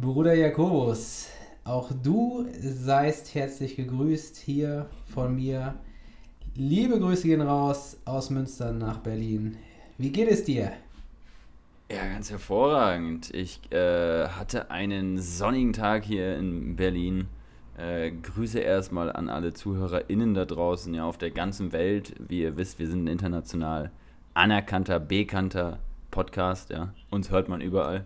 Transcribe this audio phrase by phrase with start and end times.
[0.00, 1.28] Bruder Jakobus,
[1.64, 5.74] auch du seist herzlich gegrüßt hier von mir.
[6.54, 9.56] Liebe Grüße gehen raus aus Münster nach Berlin.
[9.96, 10.70] Wie geht es dir?
[11.90, 13.34] Ja, ganz hervorragend.
[13.34, 17.26] Ich äh, hatte einen sonnigen Tag hier in Berlin.
[17.76, 22.14] Äh, Grüße erstmal an alle ZuhörerInnen da draußen, ja, auf der ganzen Welt.
[22.20, 23.90] Wie ihr wisst, wir sind international
[24.32, 25.80] anerkannter, bekannter
[26.12, 26.94] Podcast, ja.
[27.10, 28.04] Uns hört man überall.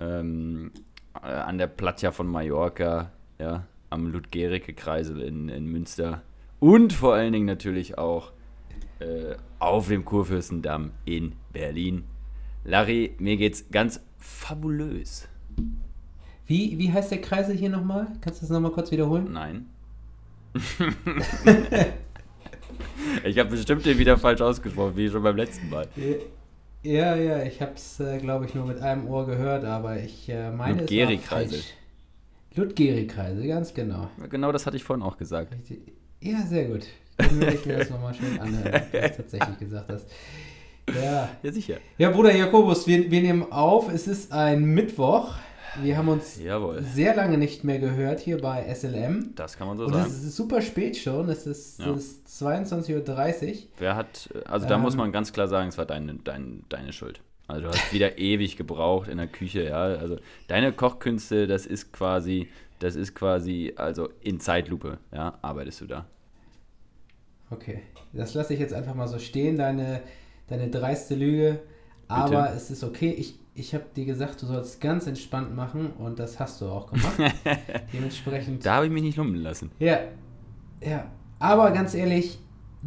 [0.00, 0.80] Ähm, äh,
[1.22, 6.22] an der Platja von Mallorca, ja, am Ludgerike-Kreisel in, in Münster
[6.60, 8.32] und vor allen Dingen natürlich auch
[9.00, 12.04] äh, auf dem Kurfürstendamm in Berlin.
[12.64, 15.28] Larry, mir geht's ganz fabulös.
[16.46, 18.08] Wie, wie heißt der Kreisel hier nochmal?
[18.20, 19.32] Kannst du das nochmal kurz wiederholen?
[19.32, 19.66] Nein.
[23.24, 25.86] ich habe bestimmt den wieder falsch ausgesprochen, wie schon beim letzten Mal.
[26.82, 30.28] Ja, ja, ich habe es, äh, glaube ich, nur mit einem Ohr gehört, aber ich
[30.28, 31.60] äh, meine es Kreisel.
[32.54, 34.08] Ludgeri-Kreisel, ganz genau.
[34.30, 35.54] Genau das hatte ich vorhin auch gesagt.
[36.20, 36.86] Ja, sehr gut.
[37.16, 40.08] Dann will ich mir das nochmal schön anhören, ob du tatsächlich gesagt hast.
[40.94, 41.28] Ja.
[41.42, 41.76] ja, sicher.
[41.98, 43.92] Ja, Bruder Jakobus, wir, wir nehmen auf.
[43.92, 45.34] Es ist ein Mittwoch.
[45.82, 46.82] Wir haben uns Jawohl.
[46.82, 49.34] sehr lange nicht mehr gehört hier bei SLM.
[49.34, 50.06] Das kann man so Und sagen.
[50.06, 51.28] es ist super spät schon.
[51.28, 51.94] Es ist, Ja.
[51.94, 53.54] ist 22.30 Uhr.
[53.78, 54.98] Wer hat, also da muss Ähm.
[55.00, 57.20] man ganz klar sagen, es war deine, dein, deine Schuld.
[57.46, 59.82] Also du hast wieder ewig gebraucht in der Küche, ja.
[59.82, 60.16] Also
[60.48, 66.06] deine Kochkünste, das ist quasi, das ist quasi, also in Zeitlupe, ja, arbeitest du da.
[67.50, 67.80] Okay,
[68.12, 70.02] das lasse ich jetzt einfach mal so stehen, deine,
[70.48, 71.60] deine dreiste Lüge.
[72.08, 73.10] Aber es ist okay.
[73.10, 76.90] Ich, ich habe dir gesagt, du sollst ganz entspannt machen und das hast du auch
[76.90, 77.18] gemacht.
[77.92, 78.64] Dementsprechend.
[78.64, 79.70] Da habe ich mich nicht lumpen lassen.
[79.78, 79.98] Ja,
[80.80, 81.10] ja.
[81.38, 82.38] Aber ganz ehrlich,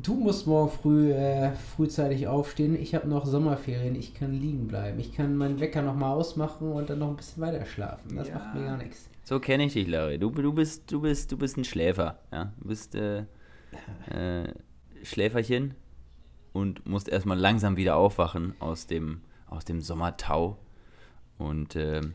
[0.01, 2.75] du musst morgen früh äh, frühzeitig aufstehen.
[2.79, 3.95] Ich habe noch Sommerferien.
[3.95, 4.99] Ich kann liegen bleiben.
[4.99, 8.15] Ich kann meinen Wecker noch mal ausmachen und dann noch ein bisschen weiter schlafen.
[8.15, 8.35] Das Ja.
[8.35, 9.09] macht mir gar nichts.
[9.23, 10.17] So kenne ich dich, Larry.
[10.19, 12.51] Du, du, bist, du, bist, du bist ein Schläfer, ja.
[12.59, 13.19] Du bist äh,
[14.09, 14.47] äh,
[15.03, 15.75] Schläferchen
[16.53, 20.57] und musst erstmal langsam wieder aufwachen aus dem, aus dem Sommertau.
[21.37, 22.13] Und ähm,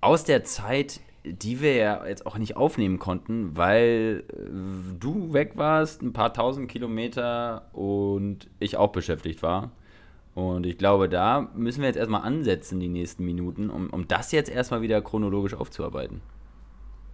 [0.00, 5.52] aus der Zeit, die wir ja jetzt auch nicht aufnehmen konnten, weil äh, du weg
[5.56, 9.72] warst, ein paar tausend Kilometer und ich auch beschäftigt war.
[10.34, 14.32] Und ich glaube, da müssen wir jetzt erstmal ansetzen, die nächsten Minuten, um, um das
[14.32, 16.20] jetzt erstmal wieder chronologisch aufzuarbeiten.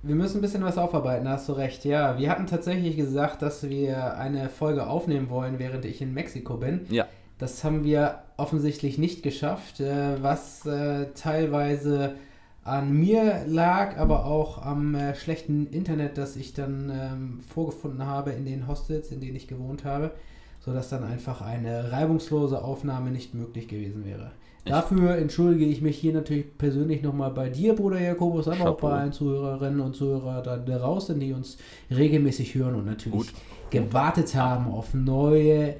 [0.02, 1.84] Wir müssen ein bisschen was aufarbeiten, da hast du recht.
[1.84, 6.56] Ja, wir hatten tatsächlich gesagt, dass wir eine Folge aufnehmen wollen, während ich in Mexiko
[6.56, 6.80] bin.
[6.90, 7.06] Ja.
[7.38, 12.16] Das haben wir offensichtlich nicht geschafft, äh, was äh, teilweise
[12.64, 18.32] an mir lag, aber auch am äh, schlechten Internet, das ich dann ähm, vorgefunden habe
[18.32, 20.10] in den Hostels, in denen ich gewohnt habe,
[20.60, 24.32] sodass dann einfach eine reibungslose Aufnahme nicht möglich gewesen wäre.
[24.64, 28.88] Dafür entschuldige ich mich hier natürlich persönlich nochmal bei dir, Bruder Jakobus, aber auch Chapeau.
[28.88, 31.58] bei allen Zuhörerinnen und Zuhörern da draußen, die uns
[31.90, 33.32] regelmäßig hören und natürlich Gut.
[33.72, 35.76] Gewartet haben auf neue,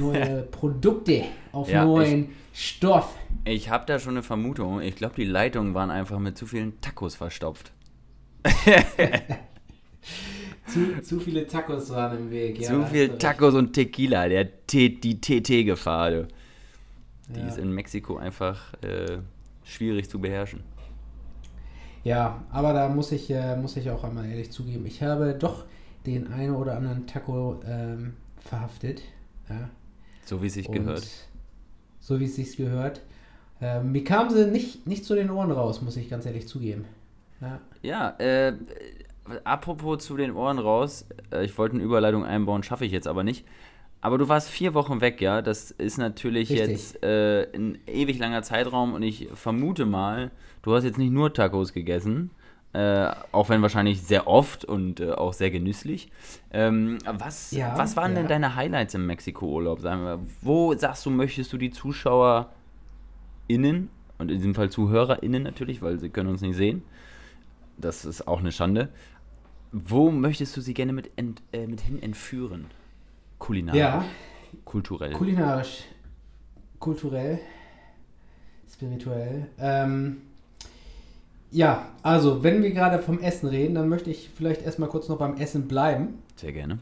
[0.00, 3.14] neue Produkte, auf Ja, neuen Stoff.
[3.44, 4.80] Ich habe da schon eine Vermutung.
[4.80, 7.70] Ich glaube, die Leitungen waren einfach mit zu vielen Tacos verstopft.
[10.66, 12.60] Zu, zu viele Tacos waren im Weg.
[12.60, 13.08] Ja, zu viel.
[13.18, 16.10] Tacos und Tequila, der T die TT-Gefahr.
[16.10, 16.28] du.
[17.28, 17.46] Die Ja.
[17.46, 19.18] ist in Mexiko einfach äh,
[19.64, 20.60] schwierig zu beherrschen.
[22.04, 25.64] Ja, aber da muss ich, äh, muss ich auch einmal ehrlich zugeben, ich habe doch
[26.06, 29.02] den einen oder anderen Taco ähm, verhaftet.
[29.48, 29.68] Ja.
[30.24, 31.06] So wie es sich Und gehört.
[32.00, 33.00] So wie es sich gehört.
[33.60, 36.84] Ähm, mir kamen sie nicht, nicht zu den Ohren raus, muss ich ganz ehrlich zugeben.
[37.40, 37.60] Ja.
[37.82, 38.54] Ja, äh,
[39.44, 41.06] apropos zu den Ohren raus.
[41.32, 43.44] Äh, ich wollte eine Überleitung einbauen, schaffe ich jetzt aber nicht.
[44.00, 45.42] Aber du warst vier Wochen weg, ja.
[45.42, 46.68] Das ist natürlich Richtig.
[46.68, 50.30] jetzt äh, ein ewig langer Zeitraum und ich vermute mal,
[50.62, 52.30] du hast jetzt nicht nur Tacos gegessen,
[52.76, 56.10] äh, auch wenn wahrscheinlich sehr oft und äh, auch sehr genüsslich.
[56.50, 58.28] Ähm, was, Ja, was waren denn ja.
[58.28, 59.80] deine Highlights im Mexiko-Urlaub?
[60.42, 62.50] Wo sagst du, möchtest du die ZuschauerInnen
[64.18, 66.82] und in diesem Fall ZuhörerInnen natürlich, weil sie können uns nicht sehen.
[67.78, 68.90] Das ist auch eine Schande.
[69.72, 72.66] Wo möchtest du sie gerne mit, ent, äh, mit hin entführen?
[73.38, 74.04] Kulinarisch, ja,
[74.66, 75.12] kulturell.
[75.12, 75.84] kulinarisch,
[76.78, 77.38] kulturell,
[78.70, 79.48] spirituell.
[79.58, 80.20] Ähm,
[81.56, 85.16] ja, also wenn wir gerade vom Essen reden, dann möchte ich vielleicht erstmal kurz noch
[85.16, 86.80] beim Essen bleiben Sehr gerne.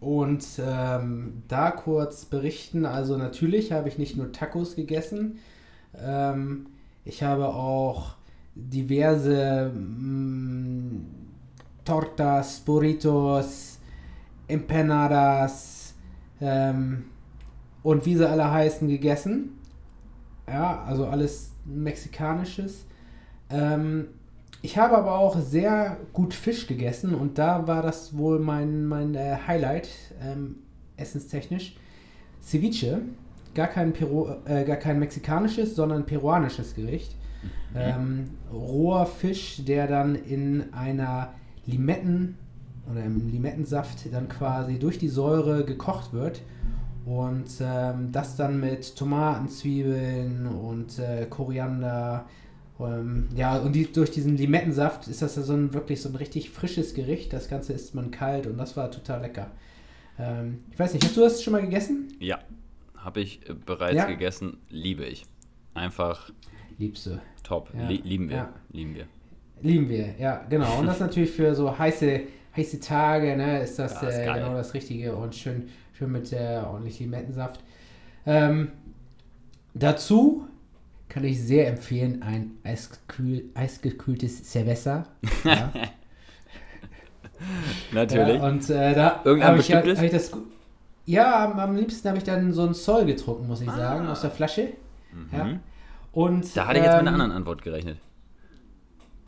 [0.00, 2.86] und ähm, da kurz berichten.
[2.86, 5.38] Also natürlich habe ich nicht nur Tacos gegessen,
[6.02, 6.68] ähm,
[7.04, 8.14] ich habe auch
[8.54, 11.04] diverse mm,
[11.84, 13.80] Tortas, Burritos,
[14.48, 15.92] Empanadas
[16.40, 17.04] ähm,
[17.82, 19.58] und wie sie alle heißen gegessen.
[20.48, 22.86] Ja, also alles Mexikanisches.
[23.50, 24.08] Ähm,
[24.62, 29.14] ich habe aber auch sehr gut Fisch gegessen und da war das wohl mein, mein
[29.14, 29.88] äh, Highlight,
[30.22, 30.56] ähm,
[30.96, 31.76] essenstechnisch.
[32.42, 33.00] Ceviche,
[33.54, 37.16] gar kein, Peru, äh, gar kein mexikanisches, sondern peruanisches Gericht.
[37.74, 41.32] Ähm, roher Fisch, der dann in einer
[41.66, 42.36] Limetten
[42.90, 46.42] oder im Limettensaft dann quasi durch die Säure gekocht wird
[47.04, 52.26] und ähm, das dann mit Tomaten, Zwiebeln und äh, Koriander.
[52.80, 56.16] Ähm, ja, und die, durch diesen Limettensaft ist das ja so ein wirklich so ein
[56.16, 57.32] richtig frisches Gericht.
[57.32, 59.50] Das Ganze isst man kalt und das war total lecker.
[60.18, 62.08] Ähm, ich weiß nicht, hast du das schon mal gegessen?
[62.20, 62.38] Ja,
[62.96, 64.06] habe ich äh, bereits Ja.
[64.06, 64.56] gegessen.
[64.68, 65.24] Liebe ich.
[65.74, 66.30] Einfach
[66.78, 67.20] Liebst du.
[67.42, 67.70] top.
[67.76, 67.86] Ja.
[67.88, 68.36] Lie lieben wir.
[68.36, 68.52] Ja.
[68.72, 69.06] Lieben wir.
[69.62, 70.78] Lieben wir, ja, genau.
[70.78, 72.22] Und das natürlich für so heiße,
[72.56, 76.32] heiße Tage, ne, ist das, Ja, ist äh, genau das Richtige und schön, schön mit
[76.32, 77.60] äh, ordentlich Limettensaft.
[78.24, 78.68] Ähm,
[79.74, 80.46] dazu
[81.10, 85.04] kann ich sehr empfehlen ein eiskühl, eisgekühltes Cerveza.
[85.44, 85.70] Ja,
[87.92, 88.36] Natürlich.
[88.40, 90.30] Ja, und äh, da habe ich, ja- hab ich das.
[91.06, 93.76] Ja, am, am liebsten habe ich dann so ein Zoll getrunken, muss ich Ah.
[93.76, 94.68] sagen, aus der Flasche.
[95.32, 95.44] Ja.
[95.44, 95.60] Mhm.
[96.12, 97.98] Und, Da hatte ich jetzt mit einer ähm, anderen Antwort gerechnet.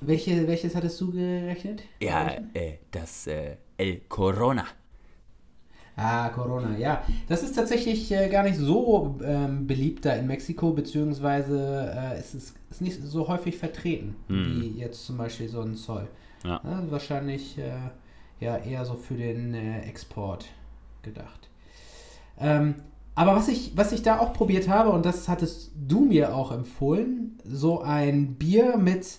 [0.01, 1.83] Welche, welches hattest du gerechnet?
[2.01, 4.65] Ja, äh, das äh, El Corona.
[5.97, 7.03] Ah, Corona, ja.
[7.29, 12.35] Das ist tatsächlich äh, gar nicht so ähm, beliebt da in Mexiko, beziehungsweise äh, es
[12.35, 14.61] ist, ist nicht so häufig vertreten, Hm.
[14.63, 16.09] wie jetzt zum Beispiel so ein Zoll.
[16.45, 16.61] Ja.
[16.65, 17.73] Ja, wahrscheinlich äh,
[18.41, 20.47] ja eher so für den äh, Export
[21.03, 21.49] gedacht.
[22.41, 22.77] Ähm,
[23.15, 26.51] aber was ich, was ich da auch probiert habe, und das hattest du mir auch
[26.51, 29.19] empfohlen, so ein Bier mit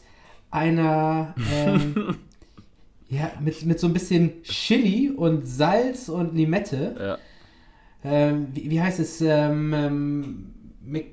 [0.49, 2.17] einer, ähm,
[3.13, 6.95] ja, mit, mit so ein bisschen Chili und Salz und Limette.
[6.99, 7.17] Ja.
[8.05, 9.21] Ähm, wie, wie heißt es?
[9.21, 10.53] Ähm, ähm,
[10.85, 11.05] Mi-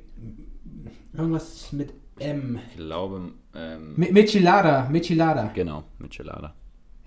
[1.13, 2.59] irgendwas mit M.
[2.71, 5.51] Ich glaube, ähm, Mi- Michelada, Michelada.
[5.55, 6.55] genau, mit Gelada.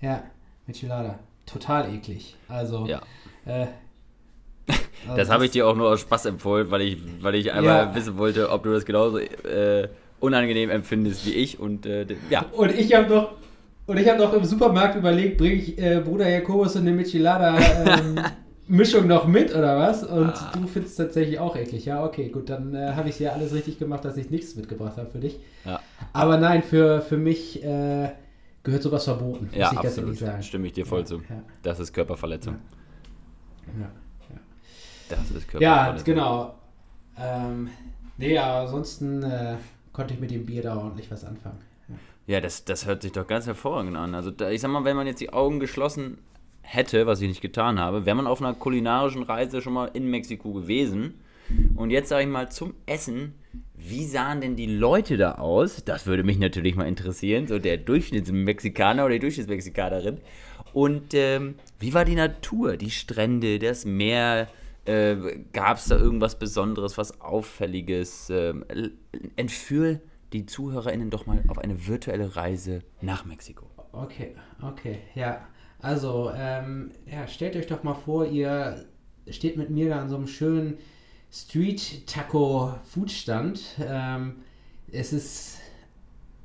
[0.00, 0.22] Ja,
[0.66, 1.18] Michelada.
[1.46, 2.36] Total eklig.
[2.48, 3.00] Also, Ja.
[3.46, 3.66] äh,
[4.66, 7.86] also Das habe ich dir auch nur aus Spaß empfohlen, weil ich, weil ich einmal
[7.86, 7.94] Ja.
[7.94, 9.88] wissen wollte, ob du das genauso äh,
[10.20, 11.58] unangenehm empfindest wie ich.
[11.60, 13.32] Und äh, ja, Und ich habe noch,
[13.86, 17.58] und ich habe noch im Supermarkt überlegt, bringe ich äh, Bruder Jakobus und eine Michelada
[17.58, 18.18] ähm,
[18.66, 20.02] Mischung noch mit oder was?
[20.04, 20.52] Und Ah.
[20.54, 21.84] du findest es tatsächlich auch eklig.
[21.84, 24.96] Ja, okay, gut, dann äh, habe ich ja alles richtig gemacht, dass ich nichts mitgebracht
[24.96, 25.38] habe für dich.
[25.66, 25.80] ja,
[26.14, 28.10] Aber nein, für, für mich äh,
[28.62, 30.42] gehört sowas verboten, muss ja ich ganz ehrlich sagen.
[30.42, 31.16] Stimme ich dir voll Ja, zu.
[31.16, 31.42] ja.
[31.62, 32.54] Das ist Körperverletzung.
[33.78, 33.90] Ja,
[35.10, 35.60] Das ist Körperverletzung.
[35.60, 36.54] ja genau.
[37.20, 37.68] Ähm,
[38.16, 39.56] nee, aber ansonsten äh,
[39.92, 41.58] konnte ich mit dem Bier da ordentlich was anfangen.
[42.26, 44.14] Ja, das, das hört sich doch ganz hervorragend an.
[44.14, 46.18] Also da, ich sag mal, wenn man jetzt die Augen geschlossen
[46.62, 50.10] hätte, was ich nicht getan habe, wäre man auf einer kulinarischen Reise schon mal in
[50.10, 51.14] Mexiko gewesen.
[51.74, 53.34] Und jetzt sage ich mal zum Essen,
[53.76, 55.84] wie sahen denn die Leute da aus?
[55.84, 60.18] Das würde mich natürlich mal interessieren, so der Durchschnittsmexikaner oder die Durchschnittsmexikanerin.
[60.72, 64.48] Und ähm, wie war die Natur, die Strände, das Meer?
[64.86, 65.16] Äh,
[65.52, 68.30] Gab es da irgendwas Besonderes, was Auffälliges?
[68.30, 68.64] Ähm,
[69.36, 70.00] entführ
[70.34, 73.66] die ZuhörerInnen doch mal auf eine virtuelle Reise nach Mexiko.
[73.92, 75.46] Okay, okay, ja.
[75.80, 78.84] Also, ähm, ja, stellt euch doch mal vor, ihr
[79.30, 80.78] steht mit mir da an so einem schönen
[81.30, 83.62] Street-Taco-Foodstand.
[83.86, 84.42] Ähm,
[84.90, 85.60] es ist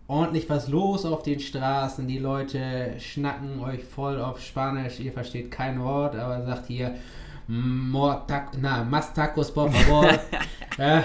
[0.07, 2.07] ordentlich was los auf den Straßen.
[2.07, 4.99] Die Leute schnacken euch voll auf Spanisch.
[4.99, 6.93] Ihr versteht kein Wort, aber sagt hier,
[7.47, 10.07] na, más tacos, por favor.
[10.77, 11.01] äh,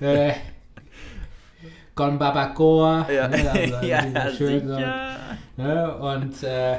[0.00, 0.34] äh,
[1.94, 3.06] con barbacoa.
[3.08, 4.76] ne, also diese schönen so.
[5.56, 5.94] Ne?
[5.98, 6.78] Und äh,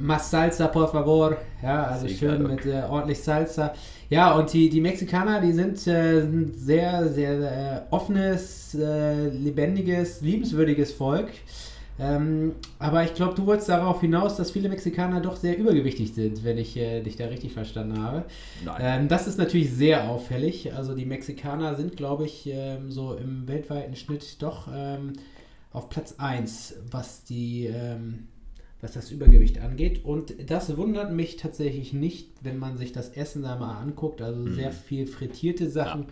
[0.00, 1.36] más salsa, por favor.
[1.62, 2.54] Ja, also Sicher, schön okay.
[2.54, 3.72] mit äh, ordentlich Salsa.
[4.10, 10.20] Ja, und die, die Mexikaner, die sind, äh, sind sehr, sehr äh, offenes, äh, lebendiges,
[10.20, 11.28] liebenswürdiges Volk.
[12.00, 16.44] Ähm, aber ich glaube, du wolltest darauf hinaus, dass viele Mexikaner doch sehr übergewichtig sind,
[16.44, 18.24] wenn ich äh, dich da richtig verstanden habe.
[18.64, 18.76] Nein.
[18.80, 20.74] Ähm, das ist natürlich sehr auffällig.
[20.74, 25.14] Also die Mexikaner sind, glaube ich, ähm, so im weltweiten Schnitt doch ähm,
[25.72, 28.28] auf Platz 1, was die ähm,
[28.80, 30.04] was das Übergewicht angeht.
[30.04, 34.22] Und das wundert mich tatsächlich nicht, wenn man sich das Essen da mal anguckt.
[34.22, 36.02] Also sehr viel frittierte Sachen.
[36.02, 36.06] äh,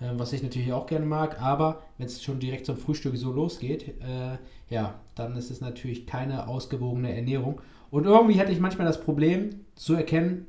[0.00, 1.40] was ich natürlich auch gerne mag.
[1.40, 4.38] Aber wenn es schon direkt zum Frühstück so losgeht, äh,
[4.68, 7.60] ja, dann ist es natürlich keine ausgewogene Ernährung.
[7.90, 10.46] Und irgendwie hatte ich manchmal das Problem zu erkennen,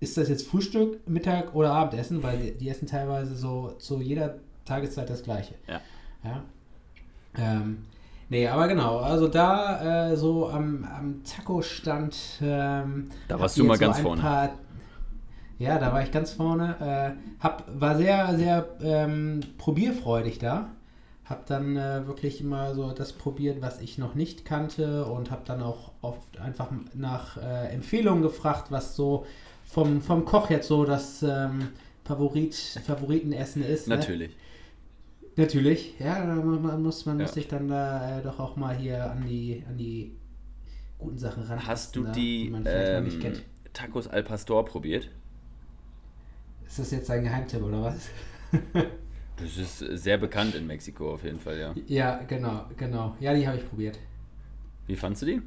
[0.00, 4.38] ist das jetzt Frühstück, Mittag oder Abendessen, weil die, die essen teilweise so zu jeder
[4.64, 5.54] Tageszeit das Gleiche.
[5.68, 5.80] Ja.
[6.24, 6.42] ja?
[7.38, 7.84] Ähm,
[8.28, 12.40] nee, aber genau, also da äh, so am, am Taco-Stand.
[12.42, 14.22] Ähm, Da warst du mal so ganz ein vorne.
[15.62, 16.76] Ja, da war ich ganz vorne.
[16.80, 20.70] Äh, hab, war sehr, sehr ähm, probierfreudig da.
[21.24, 25.44] Hab dann äh, wirklich immer so das probiert, was ich noch nicht kannte und hab
[25.44, 29.24] dann auch oft einfach nach äh, Empfehlungen gefragt, was so
[29.64, 31.68] vom, vom Koch jetzt so das ähm,
[32.04, 33.88] Favorit, Favoritenessen ist.
[33.88, 33.96] ne?
[33.96, 34.36] Natürlich.
[35.36, 37.24] Natürlich, ja, man, man muss, man Ja.
[37.24, 40.16] muss sich dann da äh, doch auch mal hier an die, an die
[40.98, 41.66] guten Sachen ran.
[41.66, 43.42] Hast du die man vielleicht noch ähm, nicht kennt.
[43.72, 45.08] Tacos al Pastor probiert?
[46.72, 48.08] Ist das jetzt ein Geheimtipp oder was?
[49.36, 51.74] Das ist sehr bekannt in Mexiko auf jeden Fall, ja.
[51.86, 53.16] Ja, genau, genau.
[53.18, 53.98] Ja, die habe ich probiert.
[54.86, 55.42] Wie fandst du die?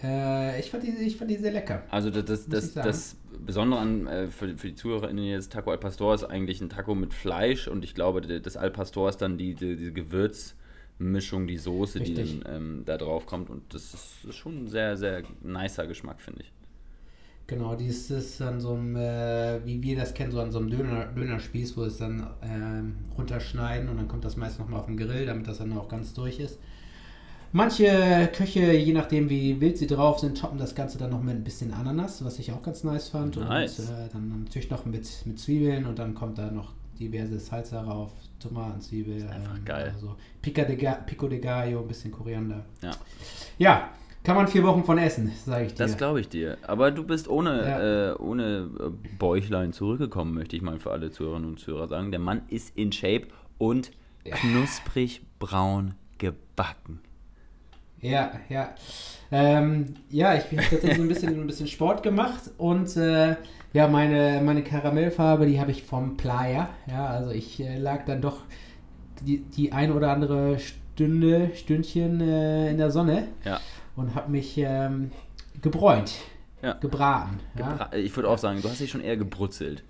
[0.00, 1.84] Äh, ich, fand die, ich fand die sehr lecker.
[1.90, 5.78] Also das, das, das, das Besondere an, äh, für, für die ZuhörerInnen jetzt, Taco al
[5.78, 9.38] Pastor ist eigentlich ein Taco mit Fleisch und ich glaube, das al Pastor ist dann
[9.38, 12.40] die, die, diese Gewürzmischung, die Soße, die Richtig.
[12.44, 13.94] dann ähm, da drauf kommt und das
[14.28, 16.52] ist schon ein sehr, sehr nicer Geschmack, finde ich.
[17.46, 20.58] Genau, die ist, ist an so einem, äh, wie wir das kennen, so an so
[20.58, 24.86] einem Döner, Dönerspieß, wo es dann ähm, runterschneiden und dann kommt das meist nochmal auf
[24.86, 26.58] den Grill, damit das dann auch ganz durch ist.
[27.52, 31.36] Manche Köche, je nachdem wie wild sie drauf sind, toppen das Ganze dann noch mit
[31.36, 33.36] ein bisschen Ananas, was ich auch ganz nice fand.
[33.36, 33.78] Nice.
[33.78, 37.82] Und äh, dann natürlich noch mit, mit Zwiebeln und dann kommt da noch diverse Salsa
[37.82, 38.10] rauf,
[38.40, 39.18] Tomaten, Zwiebel.
[39.18, 39.92] ähm, einfach geil.
[39.94, 42.64] Also Pico de, Ga Pico de Gallo, ein bisschen Koriander.
[42.82, 42.90] Ja.
[43.58, 43.90] Ja,
[44.24, 45.78] kann man vier Wochen von essen, sage ich dir.
[45.84, 46.56] Das glaube ich dir.
[46.66, 48.10] Aber du bist ohne, Ja.
[48.10, 52.10] äh, ohne äh, Bäuchlein zurückgekommen, möchte ich mal für alle Zuhörerinnen und Zuhörer sagen.
[52.10, 53.28] Der Mann ist in Shape
[53.58, 53.92] und
[54.24, 57.00] knusprig braun gebacken.
[58.00, 58.74] Ja, ja.
[59.30, 63.36] Ähm, ja, ich habe tatsächlich ein bisschen, ein bisschen Sport gemacht und äh,
[63.72, 66.68] ja, meine, meine Karamellfarbe, die habe ich vom Playa.
[66.86, 68.42] Ja, also ich äh, lag dann doch
[69.22, 73.60] die, die ein oder andere Stunde, Stündchen äh, in der Sonne Ja.
[73.96, 75.10] Und habe mich ähm,
[75.62, 76.14] gebräunt,
[76.62, 76.74] Ja.
[76.74, 77.38] gebraten.
[77.56, 79.84] Gebra ich würde auch sagen, du hast dich schon eher gebrutzelt.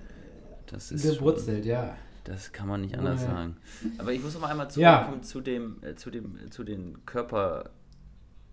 [0.67, 0.97] Das ja?
[0.97, 1.97] ist schon- Gebrutzelt, ja.
[2.25, 3.57] Das kann man nicht anders Ohne- sagen.
[3.99, 4.97] Aber ich muss noch mal einmal Ja.
[5.03, 7.71] zurückkommen zu dem, äh, zu dem, äh, zu den Körper.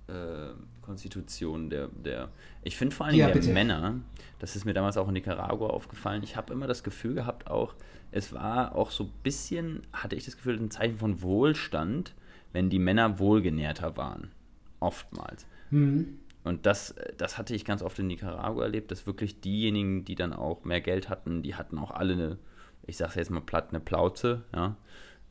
[0.07, 2.29] Äh, Konstitutionen der, der.
[2.63, 3.53] Ich finde vor allen Dingen Ja, der bitte.
[3.53, 3.95] Männer,
[4.39, 7.75] das ist mir damals auch in Nicaragua aufgefallen, ich habe immer das Gefühl gehabt, auch,
[8.11, 12.13] es war auch so ein bisschen, hatte ich das Gefühl, ein Zeichen von Wohlstand,
[12.51, 14.31] wenn die Männer wohlgenährter waren.
[14.81, 15.45] Oftmals.
[15.69, 16.19] Mhm.
[16.43, 20.33] Und das, das hatte ich ganz oft in Nicaragua erlebt, dass wirklich diejenigen, die dann
[20.33, 22.37] auch mehr Geld hatten, die hatten auch alle eine,
[22.85, 24.75] ich sag's jetzt mal platt, eine Plauze, ja.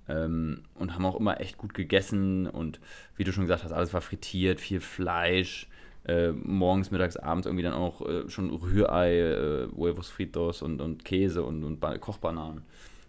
[0.09, 2.81] Ähm, und haben auch immer echt gut gegessen und
[3.17, 5.69] wie du schon gesagt hast, alles war frittiert, viel Fleisch,
[6.07, 11.05] äh, morgens, mittags, abends irgendwie dann auch äh, schon Rührei, äh, Huevos fritos und, und
[11.05, 12.63] Käse und, und Ba- Kochbananen.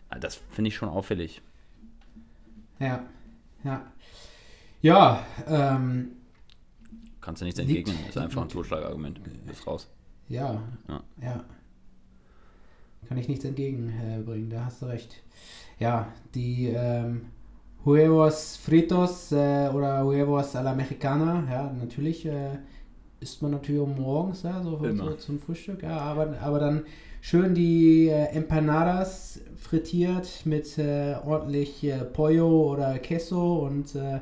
[0.09, 1.41] Ah, Das finde ich schon auffällig.
[2.79, 3.03] Ja,
[3.63, 3.81] ja.
[4.81, 6.09] Ja, ähm,
[7.21, 9.21] Kannst du nichts Liegt- entgegnen, ist einfach ein Totschlagargument.
[9.51, 9.87] Ist raus.
[10.27, 11.03] Ja, Ja.
[11.21, 11.43] ja.
[13.07, 15.21] Kann ich nichts entgegenbringen, da hast du recht.
[15.79, 17.25] Ja, die ähm,
[17.83, 22.57] Huevos fritos äh, oder Huevos a la Mexicana, ja, natürlich äh,
[23.19, 26.83] isst man natürlich morgens, ja, so, so zum Frühstück, ja, aber, aber dann
[27.21, 34.21] schön die äh, Empanadas frittiert mit äh, ordentlich äh, Pollo oder Queso und äh,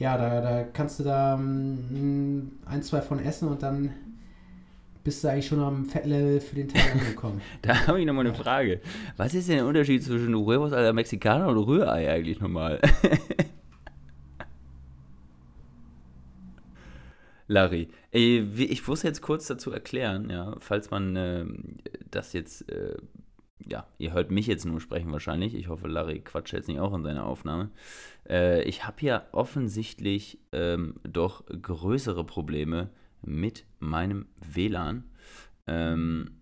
[0.00, 3.92] ja, da, da kannst du da mm, ein, zwei von essen und dann
[5.04, 7.40] bist du eigentlich schon am Fettlevel für den Tag angekommen.
[7.62, 8.80] Da habe ich nochmal eine Frage.
[9.16, 12.80] Was ist denn der Unterschied zwischen Huevos a la Mexicana und Rührei eigentlich nochmal?
[17.48, 21.78] Larry, ey, wie- ich muss jetzt kurz dazu erklären, ja, falls man ähm,
[22.10, 22.94] das jetzt, äh,
[23.66, 25.54] ja, ihr hört mich jetzt nur sprechen wahrscheinlich.
[25.54, 27.70] Ich hoffe, Larry quatscht jetzt nicht auch in seiner Aufnahme.
[28.28, 32.90] Äh, ich habe ja offensichtlich ähm, doch größere Probleme
[33.22, 35.04] mit meinem WLAN.
[35.66, 36.40] Ähm,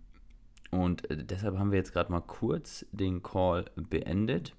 [0.70, 4.54] und äh, deshalb haben wir jetzt gerade mal kurz den Call beendet.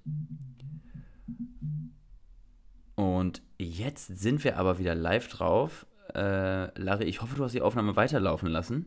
[2.94, 5.86] Und jetzt sind wir aber wieder live drauf.
[6.14, 8.86] Äh, Larry, ich hoffe, du hast die Aufnahme weiterlaufen lassen.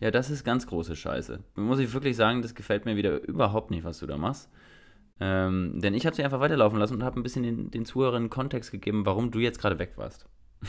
[0.00, 1.40] Ja, das ist ganz große Scheiße.
[1.56, 4.50] Muss ich wirklich sagen, das gefällt mir wieder überhaupt nicht, was du da machst.
[5.20, 8.30] Ähm, denn ich habe sie einfach weiterlaufen lassen und habe ein bisschen den, den Zuhörern
[8.30, 10.26] Kontext gegeben, warum du jetzt gerade weg warst.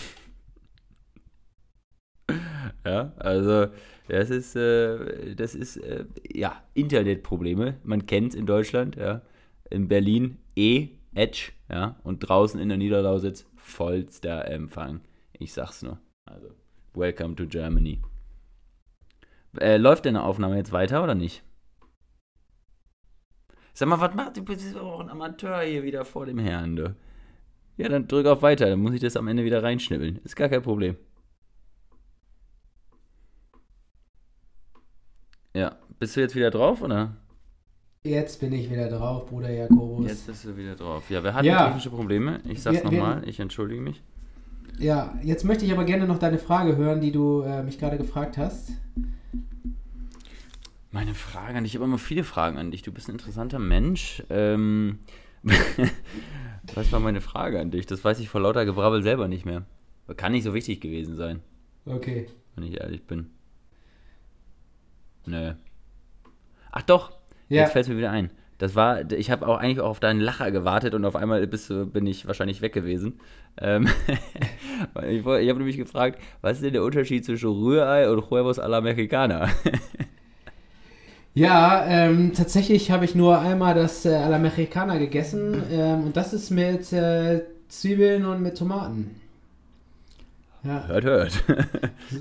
[2.84, 3.68] Ja, also
[4.08, 7.76] das ist, äh, das ist, äh, ja, Internetprobleme.
[7.84, 9.22] Man kennt es in Deutschland, ja.
[9.70, 12.00] In Berlin E, Edge, ja.
[12.04, 15.02] Und draußen in der Niederlausitz vollster Empfang.
[15.34, 16.00] Ich sag's nur.
[16.26, 16.50] Also,
[16.94, 18.02] welcome to Germany.
[19.60, 21.44] Äh, läuft deine Aufnahme jetzt weiter oder nicht?
[23.74, 24.44] Sag mal, was macht du?
[24.44, 26.96] bist auch ein Amateur hier wieder vor dem Herrn, du.
[27.78, 30.18] Ja, dann drück auf weiter, dann muss ich das am Ende wieder reinschnibbeln.
[30.24, 30.98] Ist gar kein Problem.
[35.54, 37.16] Ja, bist du jetzt wieder drauf, oder?
[38.04, 40.08] Jetzt bin ich wieder drauf, Bruder Jakobus.
[40.08, 41.10] Jetzt bist du wieder drauf.
[41.10, 41.66] Ja, wir hatten Ja.
[41.66, 42.40] technische Probleme.
[42.46, 44.02] Ich sag's nochmal, ich entschuldige mich.
[44.80, 47.98] Ja, jetzt möchte ich aber gerne noch deine Frage hören, die du äh, mich gerade
[47.98, 48.72] gefragt hast.
[50.92, 52.82] Meine Frage an dich, ich habe immer viele Fragen an dich.
[52.82, 54.24] Du bist ein interessanter Mensch.
[54.30, 55.00] Ähm,
[56.74, 57.86] was war meine Frage an dich?
[57.86, 59.66] Das weiß ich vor lauter Gebrabbel selber nicht mehr.
[60.18, 61.40] Kann nicht so wichtig gewesen sein,
[61.86, 62.28] Okay.
[62.56, 63.30] wenn ich ehrlich bin.
[65.26, 65.54] Nö.
[66.72, 67.12] Ach doch,
[67.48, 67.62] Ja.
[67.62, 68.30] jetzt fällt mir wieder ein.
[68.62, 71.72] Das war, ich habe auch eigentlich auch auf deinen Lacher gewartet und auf einmal bist
[71.72, 73.20] du, bin ich wahrscheinlich weg gewesen.
[73.60, 73.88] Ähm,
[75.10, 78.68] ich ich habe nämlich gefragt, was ist denn der Unterschied zwischen Rührei und Huevos a
[78.68, 79.50] la Mexicana?
[81.34, 86.18] Ja, ähm, tatsächlich habe ich nur einmal das äh, a la Mexicana gegessen ähm, und
[86.18, 89.16] das ist mit äh, Zwiebeln und mit Tomaten.
[90.64, 91.44] Ja, hört, hört.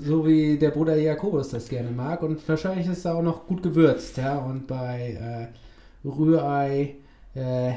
[0.03, 3.61] so wie der Bruder Jakobus das gerne mag und wahrscheinlich ist es auch noch gut
[3.61, 4.37] gewürzt, ja.
[4.39, 5.57] Und bei äh,
[6.05, 6.95] Rührei
[7.35, 7.73] äh,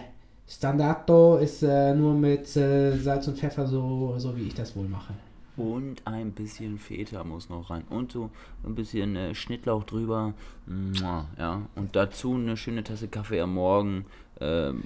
[0.49, 4.89] Standardo ist äh, nur mit äh, Salz und Pfeffer so, so wie ich das wohl
[4.89, 5.15] mache.
[5.57, 7.85] Und ein bisschen Feta muss noch rein.
[7.89, 8.31] Und so
[8.65, 10.35] ein bisschen äh, Schnittlauch drüber.
[10.67, 11.63] Mua, Ja.
[11.77, 14.05] Und dazu eine schöne Tasse Kaffee am Morgen.
[14.41, 14.83] Ähm,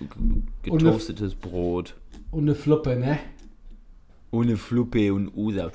[0.62, 1.94] g- Und eine- getoastetes Brot.
[2.30, 3.18] Und eine Fluppe, ne?
[4.30, 5.68] Ohne Fluppe und Usa.
[5.70, 5.72] Da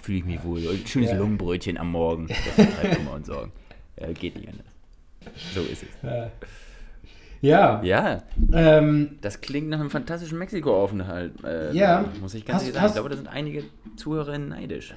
[0.00, 0.60] fühle ich mich wohl.
[0.60, 1.18] Ein schönes Ja.
[1.18, 2.28] Lungenbrötchen am Morgen.
[2.28, 3.50] Das vertreibt Kummer und Sorgen.
[4.14, 4.66] Geht nicht anders.
[5.54, 5.88] So ist es.
[7.42, 7.80] Ja.
[7.82, 11.32] Ja, Ähm, das klingt nach einem fantastischen Mexiko-Aufenthalt.
[11.44, 12.04] Äh, Ja.
[12.20, 12.84] Muss ich ganz Hast- ehrlich sagen.
[12.84, 13.62] hast- Ich glaube, da sind einige
[13.96, 14.94] Zuhörerinnen neidisch.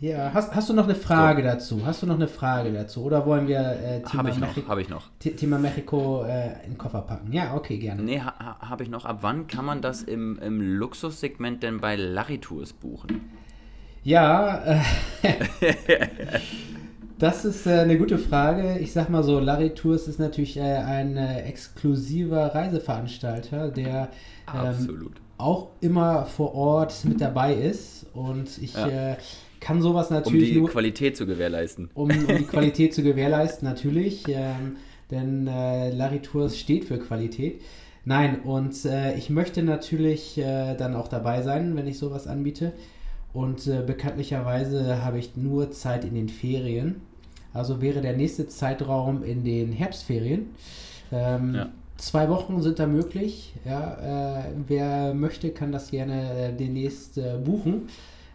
[0.00, 1.80] ja, hast, hast du noch eine Frage dazu?
[1.86, 3.02] Hast du noch eine Frage dazu?
[3.02, 5.08] Oder wollen wir äh, Thema, Habe ich Mexi- noch, habe ich noch.
[5.22, 7.32] The- Thema Mexiko äh, in den Koffer packen?
[7.32, 8.02] Ja, okay, gerne.
[8.02, 9.04] Nee, ha, habe ich noch.
[9.06, 13.22] Ab wann kann man das im, im Luxussegment denn bei Larry Tours buchen?
[14.04, 14.80] Ja, äh,
[17.18, 18.78] das ist äh, eine gute Frage.
[18.78, 24.08] Ich sag mal so, Larry Tours ist natürlich äh, ein äh, exklusiver Reiseveranstalter, der
[24.54, 28.06] ähm, auch immer vor Ort mit dabei ist.
[28.14, 29.12] Und ich Ja.
[29.12, 29.16] äh,
[29.60, 31.90] kann sowas Um natürlich die nur, Qualität zu gewährleisten.
[31.94, 34.24] um, um die Qualität zu gewährleisten, natürlich.
[34.28, 34.76] Ähm,
[35.10, 37.62] denn äh, Larry Tours steht für Qualität.
[38.04, 42.72] Nein, und äh, ich möchte natürlich dann auch dabei sein, wenn ich sowas anbiete.
[43.34, 47.02] Und äh, bekanntlicherweise habe ich nur Zeit in den Ferien.
[47.52, 50.46] Also wäre der nächste Zeitraum in den Herbstferien.
[51.12, 51.68] Ähm, Ja.
[51.96, 53.54] Zwei Wochen sind da möglich.
[53.64, 57.88] Ja, äh, wer möchte, kann das gerne demnächst äh, buchen.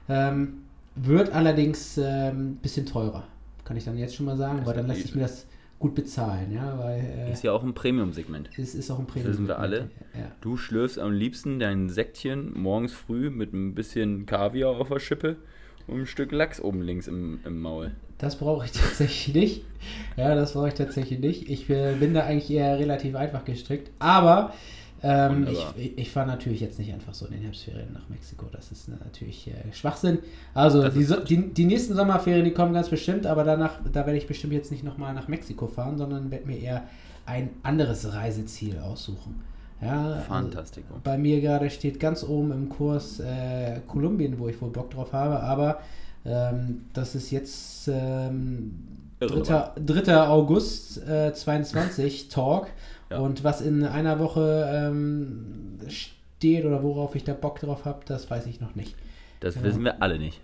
[0.09, 0.63] Ähm,
[0.95, 2.03] wird allerdings ein
[2.35, 3.23] ähm, bisschen teurer.
[3.63, 5.15] Kann ich dann jetzt schon mal sagen, Ist weil dann sich easy.
[5.17, 5.45] mir das
[5.79, 6.51] gut bezahlen.
[6.51, 8.49] Ja, weil äh, Ist ja auch ein Premium-Segment.
[8.57, 9.31] es ist auch ein Premium.
[9.31, 9.89] wissen wir alle.
[10.13, 10.29] Ja.
[10.41, 15.37] Du schlürfst am liebsten dein Säckchen morgens früh mit ein bisschen Kaviar auf der Schippe
[15.87, 17.91] und ein Stück Lachs oben links im, im Maul.
[18.23, 19.61] Das brauche ich tatsächlich nicht.
[20.15, 21.49] Ja, das brauche ich tatsächlich nicht.
[21.49, 23.91] Ich äh, bin da eigentlich eher relativ einfach gestrickt.
[23.99, 24.53] Aber
[25.01, 28.45] ähm, ich, ich, fahre natürlich jetzt nicht einfach so in den Herbstferien nach Mexiko.
[28.49, 30.19] Das ist natürlich äh, Schwachsinn.
[30.53, 34.17] Also die, so, die, die nächsten Sommerferien, die kommen ganz bestimmt, aber danach, da werde
[34.17, 36.83] ich bestimmt jetzt nicht nochmal nach Mexiko fahren, sondern werde mir eher
[37.25, 39.41] ein anderes Reiseziel aussuchen.
[39.81, 40.93] Ja, also Fantastico.
[41.03, 45.11] bei mir gerade steht ganz oben im Kurs äh, Kolumbien, wo ich wohl Bock drauf
[45.11, 45.79] habe, aber
[46.25, 48.73] ähm, das ist jetzt ähm,
[49.19, 49.71] 3.
[49.85, 50.27] 3.
[50.27, 52.67] August äh, 22 Talk
[53.09, 53.19] Ja.
[53.19, 58.29] und was in einer Woche ähm, steht oder worauf ich da Bock drauf habe, das
[58.29, 58.95] weiß ich noch nicht.
[59.39, 59.65] Das Genau.
[59.67, 60.39] wissen wir alle nicht.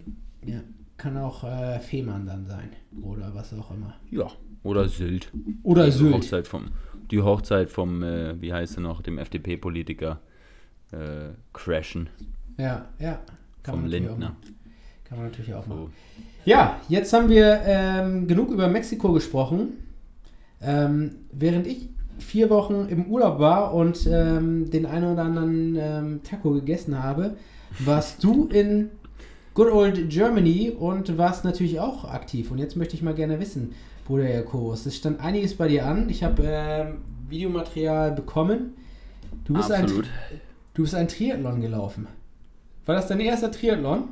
[0.45, 0.59] Ja,
[0.97, 2.69] kann auch äh, Fehmarn dann sein
[3.01, 3.95] oder was auch immer.
[4.11, 4.27] Ja.
[4.63, 5.31] Oder Sylt.
[5.63, 6.13] Oder Die Sylt.
[6.15, 6.65] Hochzeit vom,
[7.11, 10.19] die Hochzeit vom, äh, wie heißt er noch, dem FDP-Politiker
[10.91, 12.09] äh, crashen.
[12.57, 13.19] Ja, ja.
[13.63, 14.29] Vom natürlich auch Lindner.
[14.29, 14.55] machen.
[15.09, 15.87] Kann man natürlich auch machen.
[15.87, 16.19] So.
[16.45, 19.83] Ja, jetzt haben wir ähm, genug über Mexiko gesprochen.
[20.61, 26.19] Ähm, während ich vier Wochen im Urlaub war und ähm, den einen oder anderen ähm,
[26.23, 27.37] Taco gegessen habe,
[27.79, 28.89] warst du in
[29.53, 32.51] Good Old Germany und warst natürlich auch aktiv.
[32.51, 33.73] Und jetzt möchte ich mal gerne wissen,
[34.05, 36.09] Bruder Jakobus, es stand einiges bei dir an.
[36.09, 36.97] Ich habe ähm,
[37.29, 38.73] Videomaterial bekommen.
[39.45, 40.07] Du bist, ein, Absolut.
[40.73, 42.07] du bist ein Triathlon gelaufen.
[42.85, 44.09] War das dein erster Triathlon?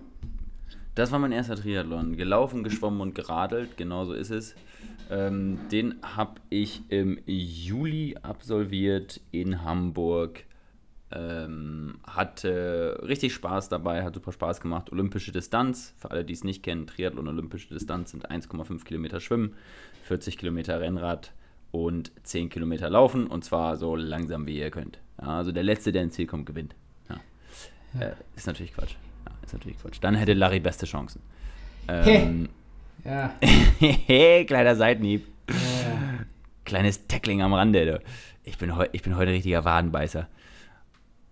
[0.98, 2.18] Das war mein erster Triathlon.
[2.18, 4.56] Gelaufen, geschwommen und geradelt, genauso ist es.
[5.12, 10.46] Ähm, den habe ich im Juli absolviert in Hamburg.
[11.12, 14.92] Ähm, hatte richtig Spaß dabei, hat super Spaß gemacht.
[14.92, 19.54] Olympische Distanz, für alle, die es nicht kennen, Triathlon Olympische Distanz sind 1,5 Kilometer Schwimmen,
[20.06, 21.32] 40 Kilometer Rennrad
[21.72, 24.98] und 10 Kilometer Laufen und zwar so langsam wie ihr könnt.
[25.22, 26.74] Ja, also der Letzte, der ins Ziel kommt, gewinnt.
[27.08, 27.20] Ja.
[27.94, 28.08] Ja.
[28.08, 28.96] Äh, ist natürlich Quatsch.
[29.48, 29.98] Ist natürlich Quatsch.
[30.02, 31.22] Dann hätte Larry beste Chancen.
[31.88, 32.50] Ähm,
[33.04, 33.34] Ja.
[34.46, 35.26] kleiner Seitenhieb.
[35.50, 36.26] ja.
[36.66, 38.02] Kleines Tackling am Rande.
[38.44, 40.28] Ich bin, ich bin heute richtiger Wadenbeißer.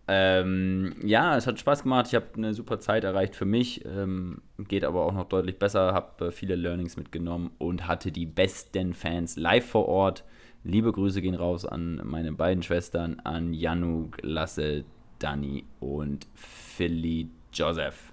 [0.08, 2.08] Ähm, ja, es hat Spaß gemacht.
[2.08, 3.84] Ich habe eine super Zeit erreicht für mich.
[3.86, 5.94] Ähm, geht aber auch noch deutlich besser.
[5.94, 10.24] Habe äh, viele Learnings mitgenommen und hatte die besten Fans live vor Ort.
[10.64, 14.86] Liebe Grüße gehen raus an meine beiden Schwestern, an Januk, Lasse,
[15.20, 18.12] Dani und Philly Joseph.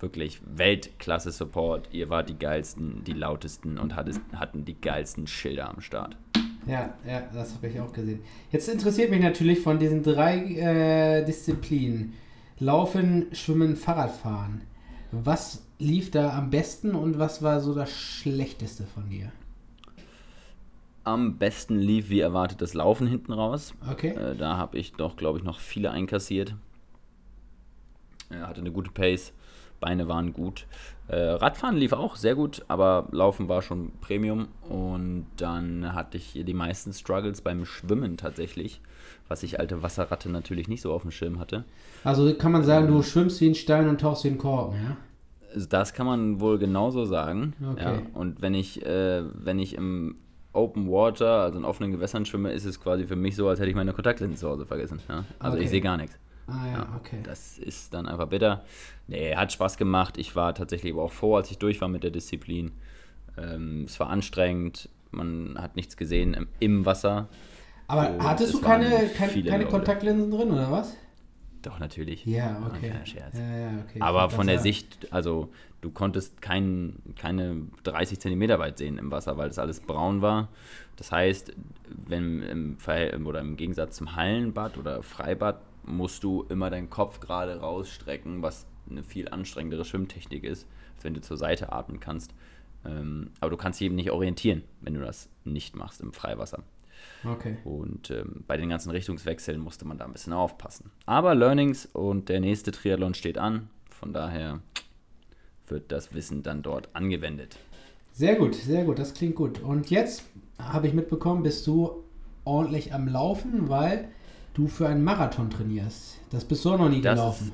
[0.00, 1.88] Wirklich Weltklasse Support.
[1.92, 6.16] Ihr wart die geilsten, die lautesten und hattet, hatten die geilsten Schilder am Start.
[6.66, 8.20] Ja, ja, das habe ich auch gesehen.
[8.50, 12.14] Jetzt interessiert mich natürlich von diesen drei äh, Disziplinen:
[12.58, 14.62] Laufen, Schwimmen, Fahrradfahren.
[15.12, 19.30] Was lief da am besten und was war so das Schlechteste von dir?
[21.04, 23.74] Am besten lief wie erwartet das Laufen hinten raus.
[23.90, 24.08] Okay.
[24.08, 26.56] Äh, da habe ich doch, glaube ich, noch viele einkassiert.
[28.30, 29.32] Er hatte eine gute Pace,
[29.80, 30.66] Beine waren gut.
[31.08, 34.48] Äh, Radfahren lief auch sehr gut, aber Laufen war schon Premium.
[34.68, 38.80] Und dann hatte ich die meisten Struggles beim Schwimmen tatsächlich,
[39.28, 41.64] was ich alte Wasserratte natürlich nicht so auf dem Schirm hatte.
[42.02, 44.96] Also kann man sagen, du schwimmst wie ein Stein und tauchst wie ein Korken, ja?
[45.68, 47.52] Das kann man wohl genauso sagen.
[47.72, 47.82] Okay.
[47.84, 48.02] Ja.
[48.14, 50.16] Und wenn ich, äh, wenn ich im
[50.52, 53.68] Open Water, also in offenen Gewässern schwimme, ist es quasi für mich so, als hätte
[53.68, 55.00] ich meine Kontaktlinsen zu Hause vergessen.
[55.08, 55.24] Ja?
[55.38, 55.64] Also Okay.
[55.64, 56.16] ich sehe gar nichts.
[56.46, 57.20] Ah ja, okay.
[57.22, 58.64] Das ist dann einfach bitter.
[59.06, 60.18] Nee, hat Spaß gemacht.
[60.18, 62.72] Ich war tatsächlich aber auch froh, als ich durch war mit der Disziplin.
[63.38, 64.88] Ähm, es war anstrengend.
[65.10, 67.28] Man hat nichts gesehen im, im Wasser.
[67.86, 69.66] Aber Und hattest es du keine, keine Leute.
[69.66, 70.96] Kontaktlinsen drin, oder was?
[71.62, 72.26] Doch, natürlich.
[72.26, 72.92] Ja, okay.
[73.14, 74.00] Ja, ja, okay.
[74.00, 79.10] Aber von der wollte Sicht, also du konntest kein, keine 30 Zentimeter weit sehen im
[79.10, 80.48] Wasser, weil das alles braun war.
[80.96, 81.54] Das heißt,
[82.06, 87.20] wenn im, Verhält- oder im Gegensatz zum Hallenbad oder Freibad musst du immer deinen Kopf
[87.20, 92.34] gerade rausstrecken, was eine viel anstrengendere Schwimmtechnik ist, als wenn du zur Seite atmen kannst.
[92.84, 96.62] Ähm, aber du kannst dich eben nicht orientieren, wenn du das nicht machst im Freiwasser.
[97.24, 97.56] Okay.
[97.64, 100.90] Und ähm, bei den ganzen Richtungswechseln musste man da ein bisschen aufpassen.
[101.06, 103.68] Aber Learnings und der nächste Triathlon steht an.
[103.90, 104.60] Von daher
[105.66, 107.58] wird das Wissen dann dort angewendet.
[108.12, 109.60] Sehr gut, sehr gut, das klingt gut.
[109.60, 110.24] Und jetzt
[110.58, 112.04] habe ich mitbekommen, bist du
[112.44, 114.08] ordentlich am Laufen, weil
[114.54, 116.18] du für einen Marathon trainierst.
[116.30, 117.52] Das bist du auch noch nie Das gelaufen.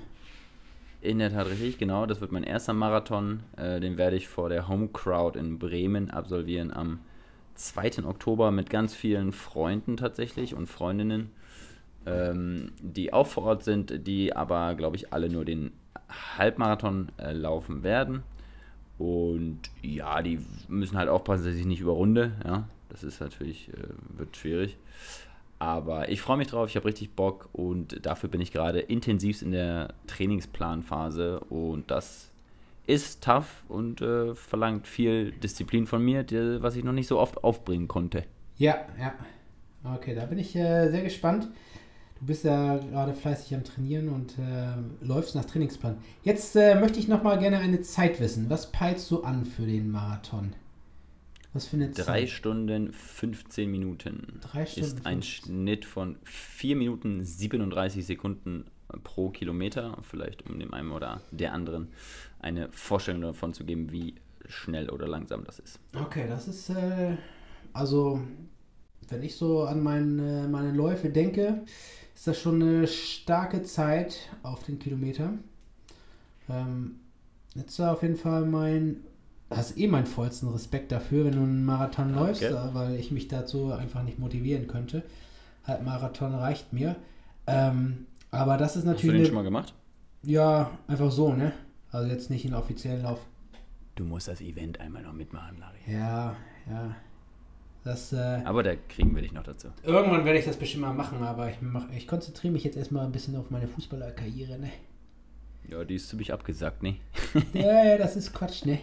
[1.02, 2.06] In der Tat richtig, genau.
[2.06, 3.40] Das wird mein erster Marathon.
[3.56, 7.00] Äh, den werde ich vor der Home Crowd in Bremen absolvieren am
[7.54, 8.04] 2.
[8.04, 11.30] Oktober mit ganz vielen Freunden tatsächlich und Freundinnen,
[12.06, 15.72] ähm, die auch vor Ort sind, die aber, glaube ich, alle nur den
[16.38, 18.22] Halbmarathon äh, laufen werden.
[18.98, 22.32] Und ja, die müssen halt aufpassen, dass ich nicht überrunde.
[22.44, 24.76] Ja, das ist natürlich, äh, wird schwierig.
[25.60, 29.42] Aber ich freue mich drauf, ich habe richtig Bock und dafür bin ich gerade intensivst
[29.42, 32.30] in der Trainingsplanphase und das
[32.86, 37.18] ist tough und äh, verlangt viel Disziplin von mir, die, was ich noch nicht so
[37.18, 38.24] oft aufbringen konnte.
[38.56, 39.12] Ja, ja.
[39.84, 41.46] Okay, da bin ich äh, sehr gespannt.
[42.18, 45.98] Du bist ja gerade fleißig am Trainieren und äh, läufst nach Trainingsplan.
[46.22, 48.48] Jetzt äh, möchte ich noch mal gerne eine Zeit wissen.
[48.48, 50.54] Was peilst du an für den Marathon?
[51.52, 52.30] Was für eine Drei Zeit?
[52.30, 55.22] Stunden 15 Minuten Drei Stunden ist ein 15.
[55.22, 58.64] Schnitt von 4 Minuten 37 Sekunden
[59.02, 61.88] pro Kilometer, vielleicht um dem einen oder der anderen
[62.40, 64.14] eine Vorstellung davon zu geben, wie
[64.46, 65.78] schnell oder langsam das ist.
[65.94, 67.16] Okay, das ist äh,
[67.72, 68.20] also,
[69.08, 71.62] wenn ich so an mein, äh, meine Läufe denke,
[72.14, 75.34] ist das schon eine starke Zeit auf den Kilometer.
[76.48, 77.00] Ähm,
[77.54, 79.04] jetzt war auf jeden Fall mein,
[79.50, 82.54] hast eh meinen vollsten Respekt dafür, wenn du einen Marathon läufst, Okay.
[82.54, 85.02] äh, weil ich mich dazu einfach nicht motivieren könnte.
[85.64, 86.96] Halb Marathon reicht mir.
[87.46, 89.74] Ähm, aber das ist Hast du natürlich, den schon mal gemacht?
[90.22, 91.52] ja, einfach so, ne?
[91.90, 93.18] Also jetzt nicht einen offiziellen Lauf.
[93.96, 95.78] Du musst das Event einmal noch mitmachen, Larry.
[95.98, 96.36] Ja,
[96.70, 96.94] ja.
[97.82, 99.68] Das, äh, Aber da kriegen wir dich noch dazu.
[99.82, 103.04] Irgendwann werde ich das bestimmt mal machen, aber ich, mach, ich konzentriere mich jetzt erstmal
[103.06, 104.70] ein bisschen auf meine Fußballerkarriere, ne?
[105.68, 106.96] Ja, die ist ziemlich abgesagt, ne?
[107.54, 108.78] Ja, ja, das ist Quatsch, ne?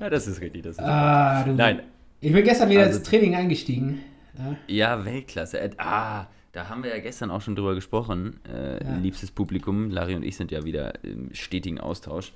[0.00, 0.62] Ja, das ist richtig.
[0.62, 1.52] Das ist Ah, du.
[1.52, 1.82] Nein,
[2.20, 4.00] Ich bin gestern wieder Also- ins Training eingestiegen.
[4.36, 5.60] Ja, ja, Weltklasse.
[5.60, 8.40] Äh, Ah, Da haben wir ja gestern auch schon drüber gesprochen.
[8.50, 8.96] Äh, Ja.
[8.96, 12.32] Liebstes Publikum, Larry und ich sind ja wieder im stetigen Austausch.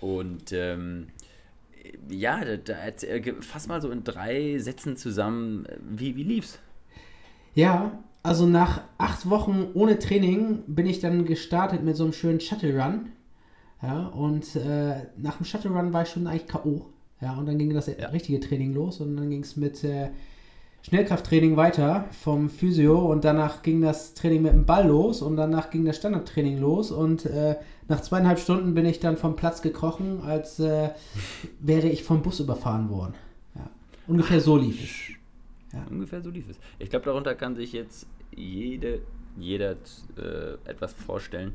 [0.00, 1.08] Und ähm,
[2.08, 6.58] ja, da, da, äh, fass mal so in drei Sätzen zusammen, äh, wie, wie lief's?
[7.54, 12.40] Ja, also nach acht Wochen ohne Training bin ich dann gestartet mit so einem schönen
[12.40, 13.10] Shuttle Run.
[13.82, 16.86] Ja, und äh, nach dem Shuttle Run war ich schon eigentlich K.O.
[17.20, 18.08] Ja, und dann ging das Ja.
[18.08, 20.10] richtige Training los und dann ging es mit äh,
[20.82, 25.70] Schnellkrafttraining weiter vom Physio und danach ging das Training mit dem Ball los und danach
[25.70, 27.56] ging das Standardtraining los und äh,
[27.88, 30.90] nach zweieinhalb Stunden bin ich dann vom Platz gekrochen, als äh,
[31.60, 33.14] wäre ich vom Bus überfahren worden.
[33.54, 33.70] Ja.
[34.08, 35.72] Ungefähr so lief es.
[35.72, 35.84] Ja.
[35.88, 36.56] Ungefähr so lief es.
[36.80, 39.00] Ich glaube, darunter kann sich jetzt jede,
[39.38, 39.72] jeder
[40.16, 41.52] äh, etwas vorstellen.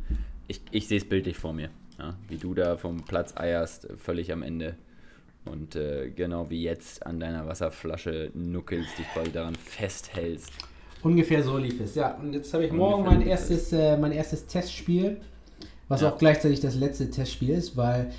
[0.48, 2.16] Ich, ich sehe es bildlich vor mir, ja?
[2.28, 4.76] wie du da vom Platz eierst, äh, völlig am Ende.
[5.46, 10.52] Und äh, genau wie jetzt an deiner Wasserflasche nuckelst, dich quasi daran festhältst.
[11.04, 12.16] Ungefähr so lief es, ja.
[12.16, 15.18] Und jetzt habe ich Ungefähr morgen mein erstes, äh, mein erstes Testspiel,
[15.88, 16.10] was Ja.
[16.12, 18.12] auch gleichzeitig das letzte Testspiel ist, weil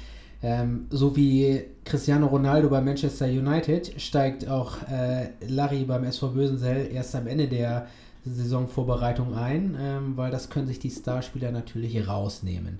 [0.42, 6.88] ähm, so wie Cristiano Ronaldo bei Manchester United steigt auch äh, Larry beim SV Bösensell
[6.92, 7.88] erst am Ende der
[8.24, 12.78] Saisonvorbereitung ein, ähm, weil das können sich die Starspieler natürlich rausnehmen.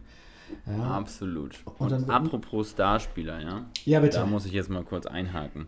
[0.67, 1.57] Ja, Absolut.
[1.79, 3.67] Und Und, apropos Starspieler, ja.
[3.85, 4.19] ja bitte.
[4.19, 5.67] Da muss ich jetzt mal kurz einhaken.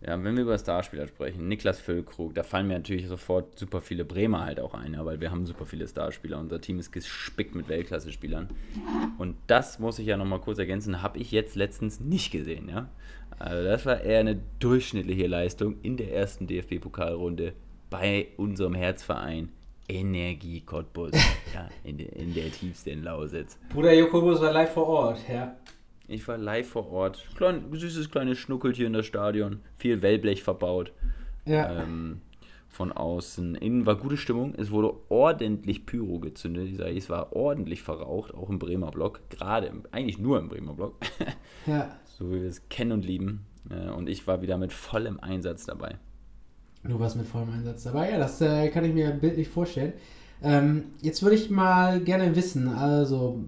[0.00, 4.04] Ja, wenn wir über Starspieler sprechen, Niklas Füllkrug, da fallen mir natürlich sofort super viele
[4.04, 6.38] Bremer halt auch ein, ja, weil wir haben super viele Starspieler.
[6.38, 8.48] Unser Team ist gespickt mit Weltklasse-Spielern.
[9.18, 12.88] Und das muss ich ja nochmal kurz ergänzen, habe ich jetzt letztens nicht gesehen, ja.
[13.40, 17.54] Also das war eher eine durchschnittliche Leistung in der ersten DFB-Pokalrunde
[17.90, 19.50] bei unserem Herzverein
[19.88, 21.12] Energie Cottbus,
[21.54, 23.58] ja, in, der- in der tiefsten Lausitz.
[23.72, 25.56] Bruder Jokobus war live vor Ort, ja.
[26.06, 27.26] Ich war live vor Ort.
[27.36, 29.60] Klein, süßes kleines Schnuckeltier in das Stadion.
[29.76, 30.92] Viel Wellblech verbaut.
[31.44, 32.20] Ja, Ähm,
[32.70, 33.54] von außen.
[33.56, 34.54] Innen war gute Stimmung.
[34.56, 36.68] Es wurde ordentlich Pyro gezündet.
[36.68, 39.20] Ich sage, es war ordentlich verraucht, auch im Bremer Block.
[39.30, 40.96] Gerade, im, eigentlich nur im Bremer Block.
[41.66, 41.94] ja.
[42.06, 43.44] so wie wir es kennen und lieben.
[43.70, 45.96] Äh, und ich war wieder mit vollem Einsatz dabei.
[46.88, 48.10] Du warst mit vollem Einsatz dabei.
[48.10, 49.92] Ja, das äh, kann ich mir bildlich vorstellen.
[50.42, 53.44] Ähm, jetzt würde ich mal gerne wissen, also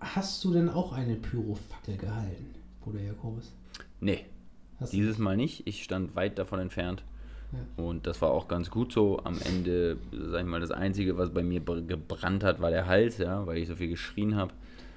[0.00, 2.46] hast du denn auch eine Pyrofackel gehalten,
[2.82, 3.52] Bruder Jakobus?
[4.00, 4.26] Nee,
[4.78, 5.66] Hast dieses Mal nicht.
[5.66, 7.02] Ich stand weit davon entfernt.
[7.52, 7.82] Ja.
[7.84, 9.20] Und das war auch ganz gut so.
[9.24, 9.96] Am Ende,
[10.30, 13.46] sag ich mal, das Einzige, was bei mir br- gebrannt hat, war der Hals, ja,
[13.46, 14.52] weil ich so viel geschrien habe.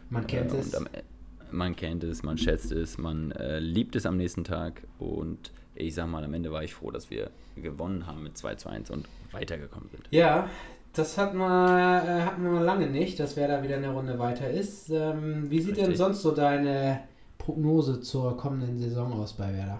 [0.09, 0.75] Man kennt Äh, es.
[0.75, 1.03] Am, E-
[1.51, 4.81] man kennt es, man schätzt es, man äh, liebt es am nächsten Tag.
[4.97, 8.55] Und ich sag mal, am Ende war ich froh, dass wir gewonnen haben mit 2
[8.55, 10.07] zu 1 und weitergekommen sind.
[10.11, 10.49] Ja,
[10.93, 14.19] das hat man, äh, hatten wir mal lange nicht, dass wer da wieder eine Runde
[14.19, 14.89] weiter ist.
[14.89, 15.97] Ähm, wie sieht denn Richtig.
[15.97, 17.01] sonst so deine
[17.37, 19.79] Prognose zur kommenden Saison aus bei Werder?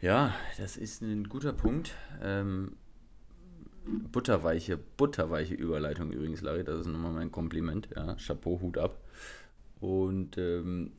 [0.00, 1.94] Ja, das ist ein guter Punkt.
[2.22, 2.76] Ähm,
[4.12, 6.64] butterweiche, butterweiche Überleitung übrigens, Larry.
[6.64, 7.88] Das ist nochmal mein Kompliment.
[7.94, 8.98] Ja, Chapeau, Hut ab.
[9.80, 10.92] Und ähm,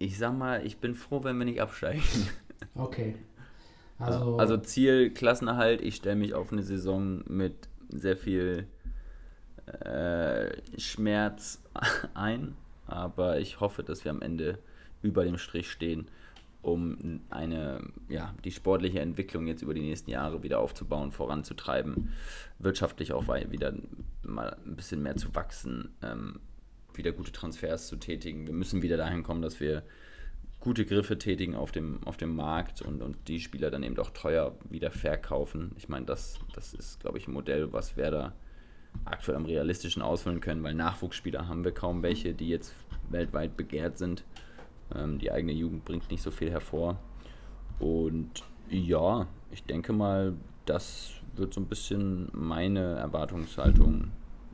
[0.00, 2.02] ich sag mal, ich bin froh, wenn wir nicht absteigen.
[2.74, 3.14] Okay.
[3.98, 5.80] Also, Also, Ziel Klassenerhalt.
[5.80, 7.54] Ich stelle mich auf eine Saison mit
[7.88, 8.66] sehr viel
[9.66, 11.62] äh, Schmerz
[12.14, 12.54] ein,
[12.86, 14.58] aber ich hoffe, dass wir am Ende
[15.02, 16.08] über dem Strich stehen,
[16.60, 22.12] um eine, ja, die sportliche Entwicklung jetzt über die nächsten Jahre wieder aufzubauen, voranzutreiben,
[22.58, 23.72] wirtschaftlich auch wieder
[24.22, 26.40] mal ein bisschen mehr zu wachsen, ähm,
[26.96, 28.46] wieder gute Transfers zu tätigen.
[28.46, 29.82] Wir müssen wieder dahin kommen, dass wir
[30.60, 34.10] gute Griffe tätigen auf dem, auf dem Markt und, und die Spieler dann eben auch
[34.10, 35.72] teuer wieder verkaufen.
[35.76, 38.34] Ich meine, das, das ist, glaube ich, ein Modell, was Werder
[39.04, 42.74] aktuell am realistischen ausfüllen können, weil Nachwuchsspieler haben wir kaum welche, die jetzt
[43.08, 44.24] weltweit begehrt sind.
[44.94, 46.98] Ähm, die eigene Jugend bringt nicht so viel hervor.
[47.78, 50.34] Und ja, ich denke mal,
[50.66, 54.12] das wird so ein bisschen meine Erwartungshaltung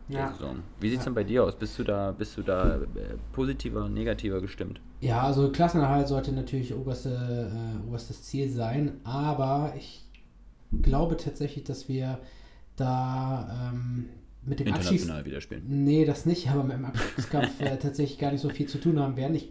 [0.08, 0.32] Ja.
[0.32, 0.62] Saison.
[0.80, 1.10] Wie sieht es Ja.
[1.10, 1.56] denn bei dir aus?
[1.56, 4.80] Bist du da, bist du da äh, positiver, negativer gestimmt?
[5.00, 7.10] ja, also Klassenerhalt sollte natürlich oberste,
[7.52, 10.04] äh, oberstes Ziel sein, aber ich
[10.82, 12.18] glaube tatsächlich, dass wir
[12.76, 14.06] da ähm,
[14.44, 15.64] mit dem International wieder spielen.
[15.66, 18.98] Nee, das nicht, aber mit dem Abstiegskampf äh, tatsächlich gar nicht so viel zu tun
[19.00, 19.34] haben werden.
[19.34, 19.50] Ich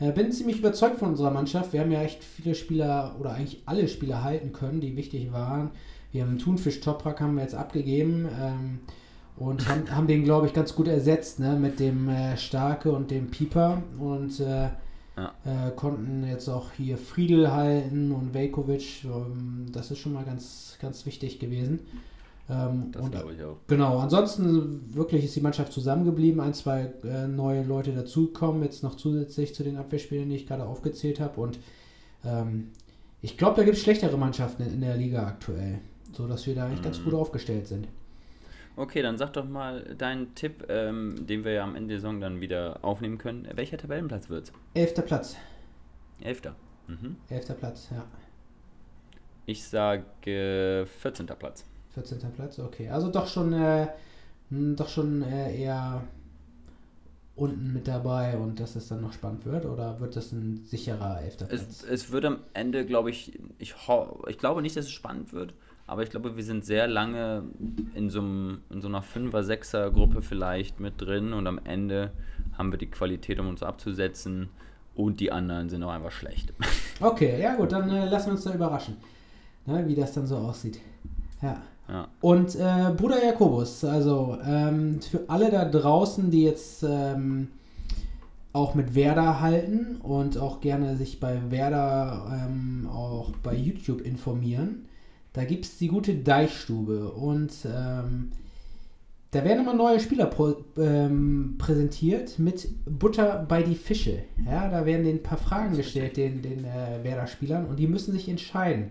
[0.00, 1.72] äh, bin ziemlich überzeugt von unserer Mannschaft.
[1.72, 5.70] Wir haben ja echt viele Spieler oder eigentlich alle Spieler halten können, die wichtig waren.
[6.12, 8.78] Wir haben Thunfisch Toprak haben wir jetzt abgegeben ähm,
[9.40, 13.10] und haben, haben den, glaube ich, ganz gut ersetzt ne, mit dem äh, Starke und
[13.10, 14.68] dem Pieper und äh,
[15.16, 15.32] Ja.
[15.44, 19.04] äh, konnten jetzt auch hier Friedel halten und Velkovic.
[19.04, 21.80] Ähm, das ist schon mal ganz, ganz wichtig gewesen.
[22.48, 23.56] Ähm, Das glaube ich auch.
[23.66, 28.96] Genau, ansonsten wirklich ist die Mannschaft zusammengeblieben, ein, zwei äh, neue Leute dazugekommen, jetzt noch
[28.96, 31.40] zusätzlich zu den Abwehrspielern, die ich gerade aufgezählt habe.
[31.40, 31.58] Und
[32.24, 32.68] ähm,
[33.22, 35.78] ich glaube, da gibt es schlechtere Mannschaften in, in der Liga aktuell.
[36.12, 37.86] so dass wir da eigentlich ganz gut aufgestellt sind.
[38.80, 42.18] Okay, dann sag doch mal deinen Tipp, ähm, den wir ja am Ende der Saison
[42.18, 43.46] dann wieder aufnehmen können.
[43.54, 44.52] Welcher Tabellenplatz wird's?
[44.72, 45.36] Elfter Platz.
[46.22, 46.56] Elfter.
[46.86, 47.16] Mhm.
[47.28, 48.06] Elfter Platz, ja.
[49.44, 51.26] Ich sage äh, 14.
[51.26, 51.66] Platz.
[51.90, 52.20] 14.
[52.32, 52.88] Platz, okay.
[52.88, 53.88] Also doch schon, äh,
[54.48, 56.02] hm, doch schon äh, eher
[57.36, 59.66] unten mit dabei und dass es dann noch spannend wird?
[59.66, 61.60] Oder wird das ein sicherer elfter Platz?
[61.60, 63.74] Es, es wird am Ende, glaube ich, ich,
[64.26, 65.52] ich glaube nicht, dass es spannend wird,
[65.90, 67.42] aber ich glaube, wir sind sehr lange
[67.96, 72.12] in so, einem, in so einer 5er, 6er Gruppe vielleicht mit drin und am Ende
[72.56, 74.50] haben wir die Qualität, um uns abzusetzen
[74.94, 76.52] und die anderen sind auch einfach schlecht.
[77.02, 78.98] Okay, ja gut, dann äh, lassen wir uns da überraschen,
[79.64, 80.78] ne, wie das dann so aussieht.
[81.40, 81.56] Ja.
[81.88, 82.08] Ja.
[82.20, 87.48] Und äh, Bruder Jakobus, also ähm, für alle da draußen, die jetzt ähm,
[88.52, 94.84] auch mit Werder halten und auch gerne sich bei Werder ähm, auch bei YouTube informieren,
[95.32, 98.30] da gibt es die gute Deichstube und ähm,
[99.30, 104.24] da werden immer neue Spieler pro, ähm, präsentiert mit Butter bei die Fische.
[104.44, 108.12] Ja, da werden denen ein paar Fragen gestellt, den, den äh, Werder-Spielern, und die müssen
[108.12, 108.90] sich entscheiden.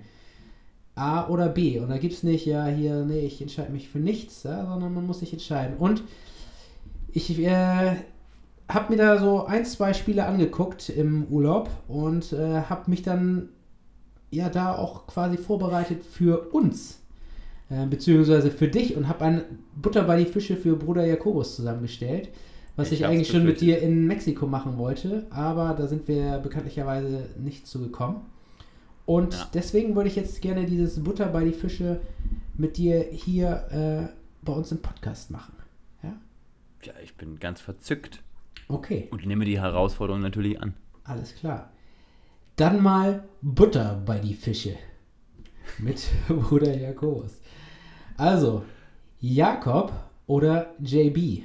[0.95, 1.80] A oder B.
[1.80, 4.93] Und da gibt es nicht, ja, hier, nee, ich entscheide mich für nichts, ja, sondern
[4.93, 5.78] man muss sich entscheiden.
[5.78, 6.04] Und
[7.12, 7.95] ich äh,
[8.69, 13.49] habe mir da so ein, zwei Spiele angeguckt im Urlaub und äh, habe mich dann
[14.31, 16.99] ja da auch quasi vorbereitet für uns,
[17.69, 19.41] äh, beziehungsweise für dich und habe ein
[19.75, 22.29] Butter bei die Fische für Bruder Jakobus zusammengestellt,
[22.75, 26.37] was ich, Ich eigentlich schon mit dir in Mexiko machen wollte, aber da sind wir
[26.39, 28.21] bekanntlicherweise nicht zugekommen.
[29.05, 29.47] Und Ja.
[29.53, 31.99] deswegen würde ich jetzt gerne dieses Butter bei die Fische
[32.55, 33.65] mit dir hier
[34.11, 35.53] äh, bei uns im Podcast machen.
[36.03, 36.13] Ja?
[36.83, 38.21] Ja, ich bin ganz verzückt
[38.67, 40.75] Okay, und nehme die Herausforderung natürlich an.
[41.03, 41.71] alles klar.
[42.60, 44.76] Dann mal Butter bei die Fische
[45.78, 47.39] mit Bruder Jakobus.
[48.17, 48.65] Also,
[49.22, 49.93] Jakob
[50.28, 51.43] oder JB?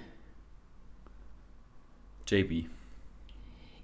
[2.26, 2.66] JB.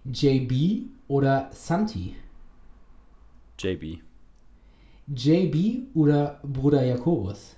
[0.06, 2.16] JB oder Santi?
[3.60, 4.00] JB.
[5.06, 7.54] JB oder Bruder Jakobus?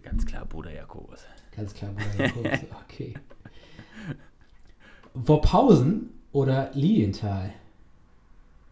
[0.00, 1.24] Ganz klar, Bruder Jakobus.
[1.56, 2.52] Ganz klar, Bruder Jakobus.
[2.84, 3.14] Okay.
[5.12, 7.52] Worphausen oder Lilienthal?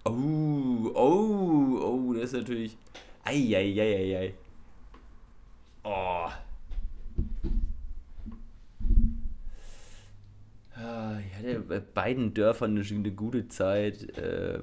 [0.05, 2.77] Oh, oh, oh, das ist natürlich.
[3.25, 4.35] Eieieiei.
[5.85, 6.27] Oh.
[10.77, 14.17] Ah, Ich hatte bei beiden Dörfern eine, eine gute Zeit.
[14.17, 14.63] Äh,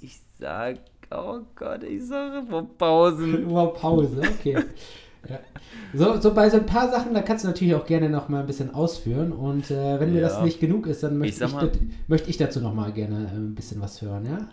[0.00, 0.78] Ich sag,
[1.10, 2.46] oh Gott, ich sage
[2.78, 3.50] Pausen.
[3.50, 4.62] Worphausen, okay.
[5.28, 5.38] ja.
[5.94, 8.40] so, so bei so ein paar Sachen, da kannst du natürlich auch gerne noch mal
[8.40, 9.32] ein bisschen ausführen.
[9.32, 10.44] Und äh, wenn mir das Ja.
[10.44, 11.72] nicht genug ist, dann möchte Ich ich, mal-
[12.08, 14.48] möchte ich dazu noch mal gerne äh, ein bisschen was hören, ja?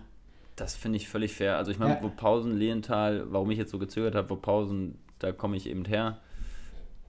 [0.56, 1.58] Das finde ich völlig fair.
[1.58, 2.04] Also ich meine, Ja.
[2.04, 6.18] Wuppausen, Lehenthal, warum ich jetzt so gezögert habe, Wuppausen, da komme ich eben her.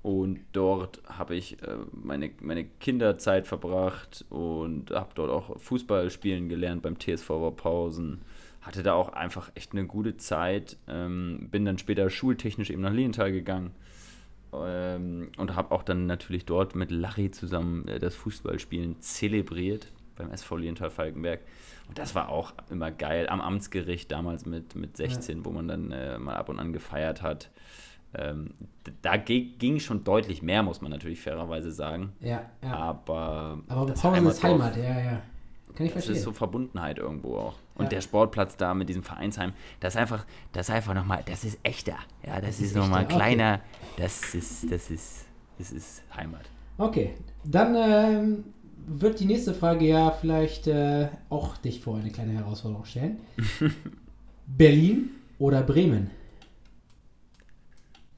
[0.03, 6.49] Und dort habe ich äh, meine, meine Kinderzeit verbracht und habe dort auch Fußball spielen
[6.49, 8.21] gelernt beim TSV Wuppausen.
[8.63, 10.77] Hatte da auch einfach echt eine gute Zeit.
[10.89, 13.73] Ähm, bin dann später schultechnisch eben nach Lehenthal gegangen.
[14.53, 20.31] Ähm, und habe auch dann natürlich dort mit Larry zusammen äh, das Fußballspielen zelebriert beim
[20.31, 21.41] SV Lienthal Falkenberg.
[21.89, 25.91] Und das war auch immer geil am Amtsgericht damals mit, mit 16, wo man dann
[25.91, 27.51] äh, mal ab und an gefeiert hat.
[28.15, 28.51] Ähm,
[29.01, 32.13] da ging schon deutlich mehr, muss man natürlich fairerweise sagen.
[32.21, 32.75] Ja, ja.
[32.75, 35.23] Aber, Aber das Worphausen ist Heimat, ja, ja.
[35.75, 36.17] Kann ich Das verstehen.
[36.17, 37.55] ist so Verbundenheit irgendwo auch.
[37.75, 37.89] Und Ja.
[37.91, 41.59] der Sportplatz da mit diesem Vereinsheim, das ist einfach, das ist einfach nochmal, das ist
[41.63, 41.97] echter.
[42.27, 43.25] Ja, das, Das ist, ist nochmal echter, okay.
[43.25, 43.61] kleiner.
[43.97, 45.25] Das ist, das ist,
[45.59, 46.43] das ist Heimat.
[46.79, 48.45] Okay, dann ähm,
[48.87, 53.21] wird die nächste Frage ja vielleicht äh, auch dich vor eine kleine Herausforderung stellen.
[54.47, 56.11] Berlin oder Bremen?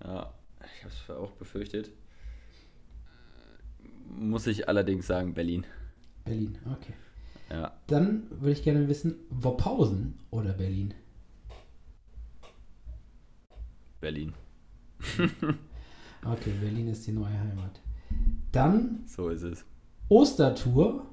[0.02, 0.32] Ja,
[0.76, 1.90] ich habe es auch befürchtet.
[4.16, 5.64] Muss ich allerdings sagen, Berlin.
[6.24, 6.94] Berlin, okay.
[7.50, 10.94] Ja, Dann würde ich gerne wissen, Worphausen oder Berlin?
[14.00, 14.32] Berlin.
[16.26, 17.82] Okay, Berlin ist die neue Heimat.
[18.50, 19.66] Dann So ist es.
[20.08, 21.04] Ostertour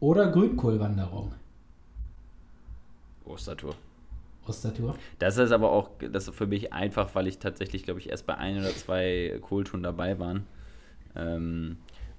[0.00, 1.32] oder Grünkohlwanderung?
[3.24, 3.76] Ostertour.
[4.48, 4.96] Ostertour.
[5.20, 8.36] Das ist aber auch, das für mich einfach, weil ich tatsächlich, glaube ich, erst bei
[8.36, 10.44] ein oder zwei Kohltouren dabei waren.
[11.14, 11.76] Ähm,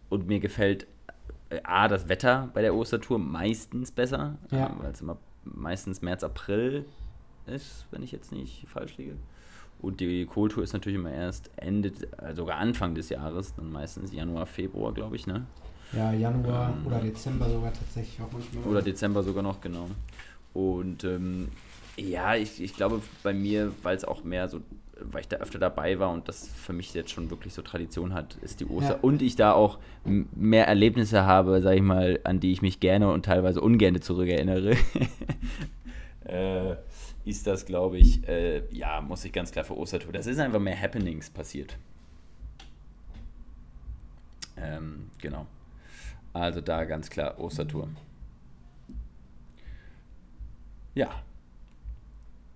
[0.07, 0.87] und mir gefällt
[1.63, 4.67] A, das Wetter bei der Ostertour meistens besser, Ja.
[4.67, 6.85] äh, weil es immer meistens März, April
[7.47, 9.15] ist, wenn ich jetzt nicht falsch liege.
[9.81, 11.91] Und die Kohltour ist natürlich immer erst Ende,
[12.21, 15.45] äh, sogar Anfang des Jahres, dann meistens Januar, Februar, glaube ich, ne?
[15.93, 18.63] Ja, Januar oder Dezember sogar tatsächlich auch manchmal.
[18.65, 19.87] Oder Dezember sogar noch, genau.
[20.53, 21.47] Und ähm,
[21.97, 24.61] Ja, ich, ich glaube bei mir, weil es auch mehr so,
[25.03, 28.13] weil ich da öfter dabei war und das für mich jetzt schon wirklich so Tradition
[28.13, 28.95] hat, ist die Oster.
[28.95, 28.99] Ja.
[29.01, 33.11] Und ich da auch mehr Erlebnisse habe, sag ich mal, an die ich mich gerne
[33.11, 34.75] und teilweise ungerne zurückerinnere.
[36.25, 36.75] äh,
[37.25, 40.13] ist das, glaube ich, äh, ja, muss ich ganz klar für Ostertour.
[40.13, 41.77] Das ist einfach mehr Happenings passiert.
[44.57, 45.45] Ähm, genau.
[46.33, 47.89] Also da ganz klar Ostertour.
[50.95, 51.09] Ja.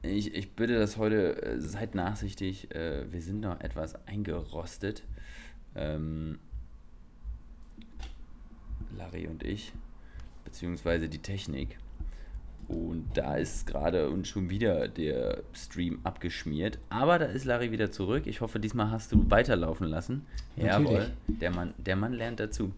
[0.04, 5.04] Ich, ich bitte das heute, äh, seid nachsichtig, äh, wir sind noch etwas eingerostet.
[5.76, 6.39] Ähm,
[8.97, 9.72] Larry und ich,
[10.43, 11.78] beziehungsweise die Technik.
[12.68, 16.80] Und da ist gerade und schon wieder der Stream abgeschmiert.
[16.89, 18.28] Aber da ist Larry wieder zurück.
[18.28, 20.26] Ich hoffe, diesmal hast du weiterlaufen lassen.
[20.58, 20.91] Natürlich.
[20.91, 22.74] Jawohl, der Mann, der Mann lernt dazu.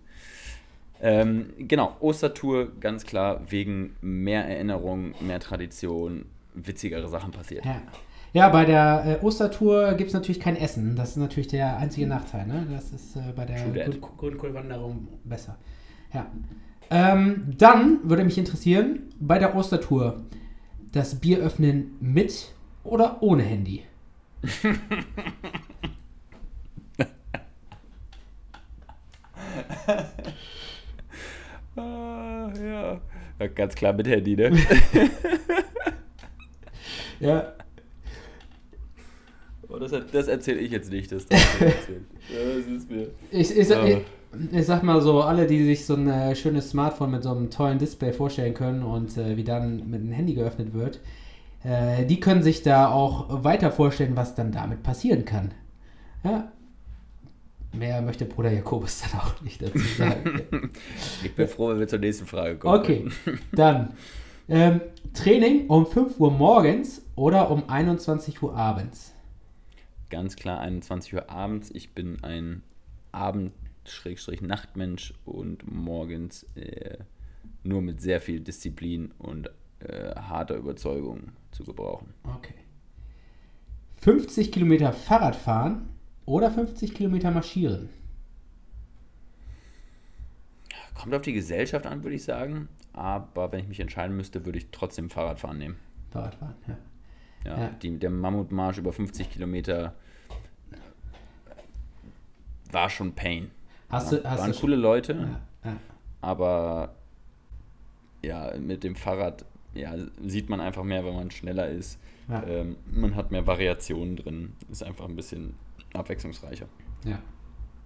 [1.01, 7.65] Ähm, genau, Ostertour, ganz klar, wegen mehr Erinnerung, mehr Tradition, witzigere Sachen passiert.
[7.65, 7.81] Ja.
[8.33, 10.97] Ja, bei der äh, Ostertour gibt es natürlich kein Essen.
[10.97, 12.45] Das ist natürlich der einzige Nachteil.
[12.45, 12.67] Ne?
[12.69, 13.63] Das ist äh, bei der
[14.17, 15.57] Grünkohlwanderung besser.
[16.13, 16.25] Ja.
[16.89, 20.25] Ähm, dann würde mich interessieren, bei der Ostertour,
[20.91, 22.53] das Bier öffnen mit
[22.83, 23.83] oder ohne Handy?
[31.77, 32.99] Ah, ja.
[33.39, 33.47] ja.
[33.47, 34.51] Ganz klar mit Handy, ne?
[37.19, 37.53] Ja.
[39.67, 41.25] Oh, das das erzähle ich jetzt nicht, das.
[41.29, 41.37] Ja,
[42.57, 43.07] das ist mir.
[43.31, 43.85] Ich, ich, Ah.
[43.85, 43.97] ich,
[44.51, 47.49] ich sag mal so, alle, die sich so ein äh, schönes Smartphone mit so einem
[47.49, 50.99] tollen Display vorstellen können und äh, wie dann mit einem Handy geöffnet wird,
[51.63, 55.51] äh, die können sich da auch weiter vorstellen, was dann damit passieren kann.
[56.23, 56.51] Ja.
[57.73, 60.41] Mehr möchte Bruder Jakobus dann auch nicht dazu sagen.
[61.23, 62.79] Ich bin froh, wenn wir zur nächsten Frage kommen.
[62.79, 63.05] Okay,
[63.51, 63.93] dann
[64.47, 64.81] ähm,
[65.13, 69.13] Training um 5 Uhr morgens oder um 21 Uhr abends.
[70.09, 71.71] Ganz klar 21 Uhr abends.
[71.71, 72.63] Ich bin ein
[73.11, 76.97] Abend-Nachtmensch und morgens äh,
[77.63, 82.13] nur mit sehr viel Disziplin und äh, harter Überzeugung zu gebrauchen.
[82.23, 82.53] Okay.
[84.01, 85.89] 50 Kilometer Fahrrad fahren
[86.25, 87.89] oder 50 Kilometer marschieren.
[90.93, 92.69] Kommt auf die Gesellschaft an, würde ich sagen.
[92.95, 95.75] Aber wenn ich mich entscheiden müsste, würde ich trotzdem Fahrradfahren nehmen.
[96.11, 96.77] Fahrradfahren, ja.
[97.43, 97.69] Ja, Ja.
[97.81, 99.93] Die, der Mammutmarsch über 50 Kilometer
[102.71, 103.51] war schon Pain.
[103.89, 105.77] Hast ja, du, hast waren du coole Leute, Ja,
[106.21, 106.95] aber
[108.23, 109.93] ja, mit dem Fahrrad ja,
[110.25, 111.99] sieht man einfach mehr, wenn man schneller ist.
[112.47, 115.55] Ähm, man hat mehr Variationen drin, ist einfach ein bisschen
[115.93, 116.65] abwechslungsreicher.
[117.03, 117.19] ja,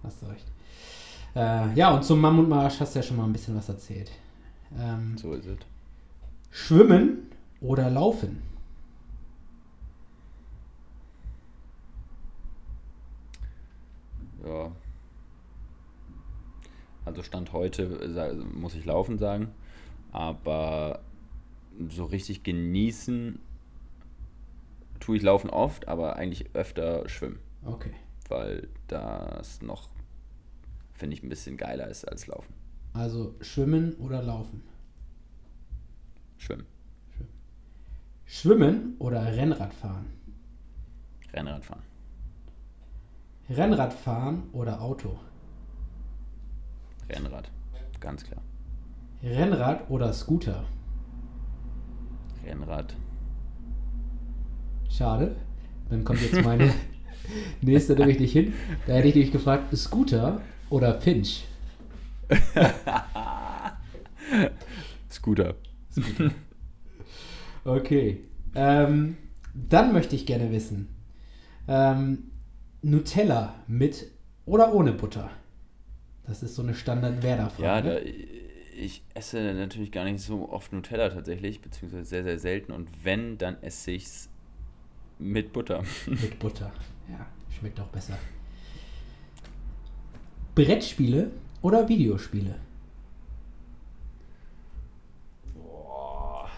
[0.02, 0.46] hast du recht.
[1.34, 4.10] Äh, ja, und zum Mammutmarsch hast du ja schon mal ein bisschen was erzählt.
[4.78, 5.58] Ähm, So ist es.
[6.50, 8.42] Schwimmen oder laufen?
[14.44, 14.72] Ja.
[17.04, 19.48] Also Stand heute äh, muss ich laufen sagen,
[20.12, 21.00] aber
[21.88, 23.38] so richtig genießen
[25.00, 27.92] tue ich laufen oft, aber eigentlich öfter schwimmen, Okay.
[28.28, 29.88] weil das noch
[30.92, 32.52] finde ich ein bisschen geiler ist als laufen.
[32.92, 34.62] Also schwimmen oder laufen?
[36.38, 36.66] Schwimmen,
[38.24, 40.06] Schwimmen oder Rennrad fahren?
[41.32, 41.82] Rennrad fahren,
[43.48, 45.18] Rennrad fahren oder Auto?
[47.08, 47.50] Rennrad,
[48.00, 48.42] ganz klar.
[49.22, 50.64] Rennrad oder Scooter?
[52.44, 52.96] Rennrad,
[54.90, 55.36] Schade.
[55.88, 56.74] Dann kommt jetzt meine
[57.62, 58.52] nächste nämlich nicht hin.
[58.86, 61.46] Da hätte ich dich gefragt, Scooter oder Finch?
[65.10, 65.54] Scooter.
[67.64, 68.20] Okay.
[68.54, 69.16] Ähm,
[69.54, 70.88] dann möchte ich gerne wissen,
[71.68, 72.30] ähm,
[72.82, 74.06] Nutella mit
[74.46, 75.30] oder ohne Butter?
[76.26, 77.64] Das ist so eine Standard-Werder-Frage.
[77.64, 77.98] Ja, da,
[78.76, 82.72] ich esse natürlich gar nicht so oft Nutella tatsächlich, beziehungsweise sehr, sehr selten.
[82.72, 84.28] Und wenn, dann esse ich es
[85.18, 85.82] mit Butter.
[86.06, 86.72] Mit Butter.
[87.10, 87.26] Ja,
[87.58, 88.16] schmeckt auch besser.
[90.54, 91.30] Brettspiele
[91.62, 92.54] oder Videospiele?
[95.54, 96.48] Boah.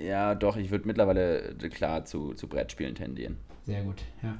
[0.00, 3.36] Ja, doch, ich würde mittlerweile äh, klar zu, zu Brettspielen tendieren.
[3.66, 4.38] Sehr gut, ja.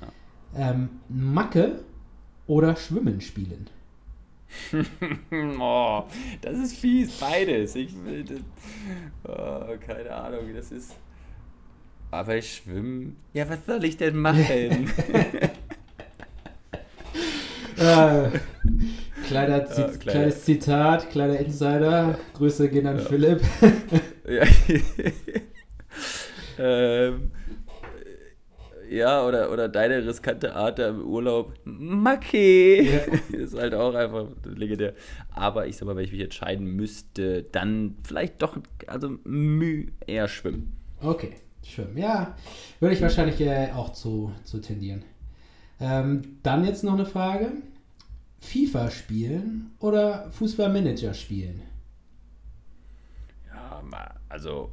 [0.00, 1.82] Ja, Ähm, Macke
[2.46, 3.68] oder Schwimmen spielen?
[5.58, 6.04] oh,
[6.42, 7.74] das ist fies, beides.
[7.74, 8.40] Ich will das,
[9.24, 10.94] oh, keine Ahnung, wie das ist.
[12.10, 13.12] Aber ich schwimme.
[13.32, 14.90] Ja, was soll ich denn machen?
[17.82, 18.38] Äh,
[19.26, 22.18] Kleiner Zi kleiner- kleines Zitat, kleiner Insider.
[22.34, 23.04] Grüße gehen an Ja.
[23.04, 23.40] Philipp.
[24.28, 24.44] Ja.
[26.58, 27.30] ähm,
[28.90, 31.54] ja, oder, oder deine riskante Art da im Urlaub.
[31.64, 32.82] Macke!
[32.82, 32.98] Ja.
[33.36, 34.92] Ist halt auch einfach legendär.
[35.34, 40.28] Aber ich sag mal, wenn ich mich entscheiden müsste, dann vielleicht doch, also Müh eher
[40.28, 40.72] schwimmen.
[41.00, 41.32] Okay,
[41.64, 41.96] schwimmen.
[41.96, 42.36] Ja,
[42.80, 45.04] würde ich wahrscheinlich äh, auch zu, zu tendieren.
[45.80, 47.50] Ähm, dann jetzt noch eine Frage.
[48.42, 51.62] FIFA spielen oder Fußballmanager spielen?
[53.48, 53.82] Ja,
[54.28, 54.70] also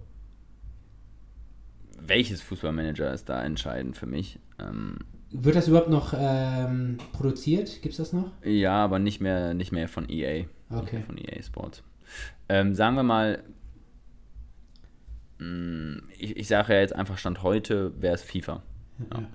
[2.01, 4.39] welches Fußballmanager ist da entscheidend für mich?
[4.59, 4.97] Ähm,
[5.31, 7.81] Wird das überhaupt noch ähm, produziert?
[7.81, 8.31] Gibt es das noch?
[8.43, 10.39] ja, aber nicht mehr, nicht mehr von EA.
[10.39, 10.97] Nicht Okay.
[10.97, 11.83] mehr von EA Sports.
[12.47, 13.43] Ähm, sagen wir mal,
[15.37, 18.63] mh, ich, ich sage ja jetzt einfach Stand heute, wäre es FIFA.
[19.11, 19.27] Ja.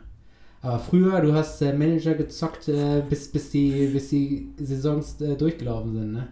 [0.65, 5.37] Aber früher, du hast äh, Manager gezockt, äh, bis, bis, die, bis die Saisons äh,
[5.37, 6.29] durchgelaufen sind, ne?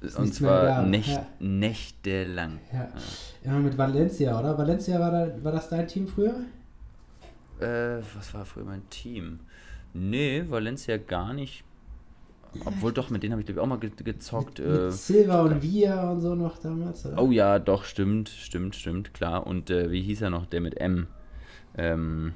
[0.00, 1.26] Ist Und zwar nächt, Ja.
[1.38, 2.58] nächtelang.
[2.72, 2.88] Ja.
[3.44, 4.58] Immer mit Valencia, oder?
[4.58, 6.34] Valencia war, da, war das dein Team früher?
[7.60, 9.40] Äh, was war früher mein Team?
[9.94, 11.62] Nee, Valencia gar nicht.
[12.64, 14.58] Obwohl doch, mit denen habe ich glaube ich auch mal ge gezockt.
[14.58, 17.20] Mit Äh, Silva und Villa und so noch damals, oder?
[17.22, 19.46] oh ja, doch, stimmt, stimmt, stimmt, klar.
[19.46, 21.06] Und äh, wie hieß er noch, der mit M?
[21.76, 22.32] Ähm,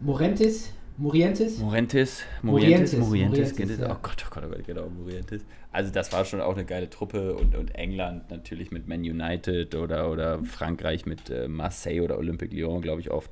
[0.00, 0.72] Morentis?
[0.96, 1.58] Morientes?
[1.58, 3.90] Morientes, Morientes, Morientes, ja.
[3.90, 5.44] oh Gott, oh Gott, oh Gott, genau, Morientes.
[5.72, 9.74] Also das war schon auch eine geile Truppe und, und England natürlich mit Man United
[9.74, 13.30] oder, oder Frankreich mit äh, Marseille oder Olympique Lyon, glaube ich, oft.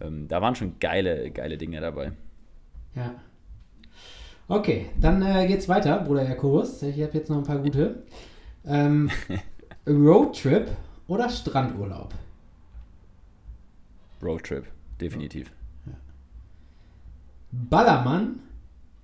[0.00, 2.12] Ähm, da waren schon geile, geile Dinge dabei.
[2.94, 3.14] Ja.
[4.48, 6.82] Okay, dann äh, geht's weiter, Bruder Jakobus.
[6.82, 8.04] Ich habe jetzt noch ein paar gute.
[8.66, 9.10] Ähm,
[9.86, 10.70] Roadtrip
[11.08, 12.14] oder Strandurlaub?
[14.22, 14.66] Roadtrip,
[15.00, 15.52] definitiv.
[17.52, 18.40] Ballermann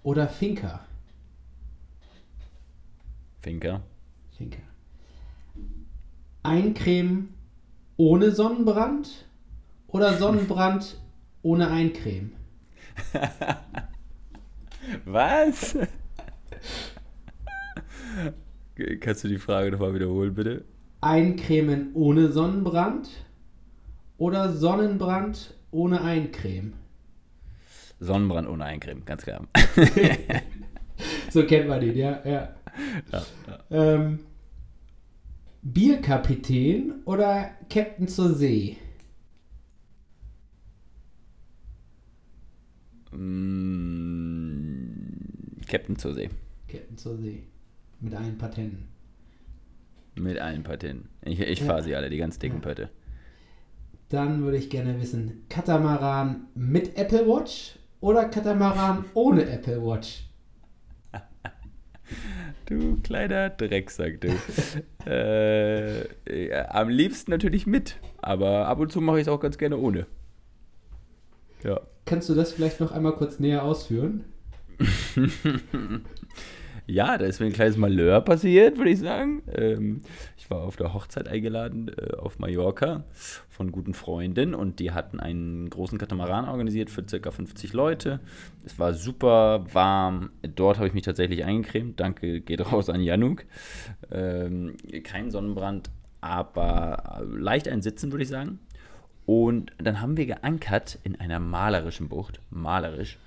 [0.03, 0.80] oder Finca?
[3.42, 3.82] Finker.
[4.36, 4.61] Finca.
[6.42, 7.34] Eincremen
[7.99, 9.26] ohne Sonnenbrand
[9.86, 10.96] oder Sonnenbrand
[11.42, 12.32] ohne Eincremen?
[15.05, 15.76] Was?
[19.01, 20.64] Kannst du die Frage nochmal wiederholen, bitte?
[21.03, 23.11] Eincremen ohne Sonnenbrand
[24.16, 26.88] oder Sonnenbrand ohne Eincremen?
[28.01, 29.46] Sonnenbrand ohne Eincremen, ganz klar.
[31.30, 32.20] So kennt man ihn, ja.
[32.24, 32.49] ja.
[33.12, 33.59] Ja, ja.
[33.94, 34.18] Ähm,
[35.62, 38.76] Bierkapitän oder Captain zur See?
[44.28, 46.28] Mm, Captain zur See.
[46.68, 47.42] Captain zur See.
[48.01, 48.88] Mit allen Patenten.
[50.14, 51.09] Mit allen Patenten.
[51.22, 51.66] Ich, ich Ja.
[51.66, 52.62] fahre sie alle, die ganz dicken Ja.
[52.62, 52.90] Pötte.
[54.09, 60.24] Dann würde ich gerne wissen, Katamaran mit Apple Watch oder Katamaran ohne Apple Watch?
[62.66, 64.28] Du kleiner Drecksack, du.
[65.07, 69.57] äh, ja, am liebsten natürlich mit, aber ab und zu mache ich es auch ganz
[69.57, 70.07] gerne ohne.
[71.64, 71.80] Ja.
[72.05, 74.24] Kannst du das vielleicht noch einmal kurz näher ausführen?
[76.91, 79.43] Ja, da ist mir ein kleines Malheur passiert, würde ich sagen.
[79.55, 80.01] Ähm,
[80.39, 83.05] ich war auf der Hochzeit eingeladen äh, auf Mallorca
[83.51, 87.30] von guten Freunden und die hatten einen großen Katamaran organisiert für ca.
[87.30, 88.20] 50 Leute.
[88.64, 90.30] Es war super warm.
[90.55, 92.01] Dort habe ich mich tatsächlich eingecremt.
[92.01, 93.45] Danke geht raus an Januk.
[94.11, 95.91] Ähm, kein Sonnenbrand,
[96.22, 98.61] aber leicht ein Sitzen, würde ich sagen.
[99.26, 102.41] Und dann haben wir geankert in einer malerischen Bucht.
[102.49, 103.18] Malerisch.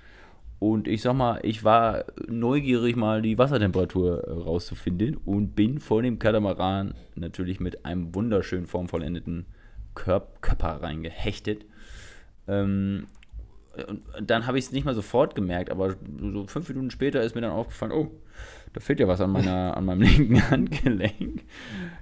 [0.61, 6.03] Und ich sag mal, ich war neugierig, mal die Wassertemperatur äh, rauszufinden und bin vor
[6.03, 9.47] dem Katamaran natürlich mit einem wunderschön formvollendeten
[9.95, 11.65] Körp Körper reingehechtet.
[12.47, 13.07] Ähm,
[13.87, 17.33] und dann habe ich es nicht mal sofort gemerkt, aber so fünf Minuten später ist
[17.33, 18.11] mir dann aufgefallen, oh,
[18.73, 21.43] da fehlt ja was an, meiner, an meinem linken Handgelenk.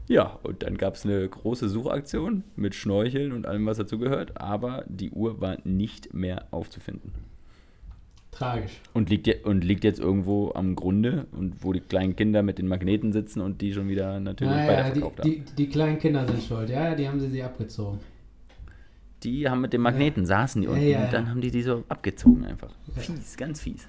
[0.10, 4.84] Ja, und dann gab es eine große Suchaktion mit Schnorcheln und allem, was dazugehört, aber
[4.90, 7.14] die Uhr war nicht mehr aufzufinden.
[8.32, 8.80] Tragisch.
[8.94, 12.68] Und liegt, und liegt jetzt irgendwo am Grunde und wo die kleinen Kinder mit den
[12.68, 15.30] Magneten sitzen und die schon wieder natürlich Naja, die, weiterverkauft haben.
[15.30, 16.70] die, die kleinen Kinder sind schuld.
[16.70, 18.00] Ja, die haben sie sie abgezogen.
[19.24, 21.12] Die haben mit den Magneten saßen die Ja, unten ja, und ja.
[21.12, 22.70] dann haben die die so abgezogen einfach.
[22.96, 23.02] Ja.
[23.02, 23.88] Fies, ganz fies.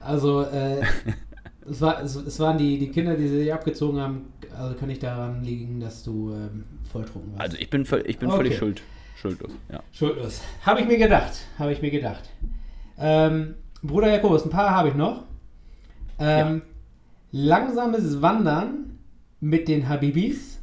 [0.00, 0.80] Also, äh,
[1.70, 4.32] es, war, es, es waren die, die Kinder, die sie abgezogen haben.
[4.58, 7.42] Also kann nicht daran liegen, dass du ähm, volltrunken warst.
[7.42, 8.36] Also ich bin, voll- ich bin Okay.
[8.38, 8.82] völlig schuld,
[9.16, 9.52] schuldlos.
[9.70, 9.80] Ja.
[9.92, 10.40] Schuldlos.
[10.62, 11.32] Habe ich mir gedacht.
[11.58, 12.28] Habe ich mir gedacht.
[13.00, 15.24] Ähm, Bruder Jakobus, ein paar habe ich noch.
[16.18, 16.62] Ähm,
[17.32, 18.98] Langsames Wandern
[19.40, 20.60] mit den Habibis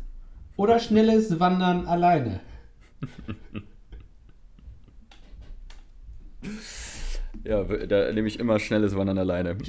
[0.55, 2.41] oder schnelles Wandern alleine?
[7.43, 9.57] ja, da nehme ich immer schnelles Wandern alleine.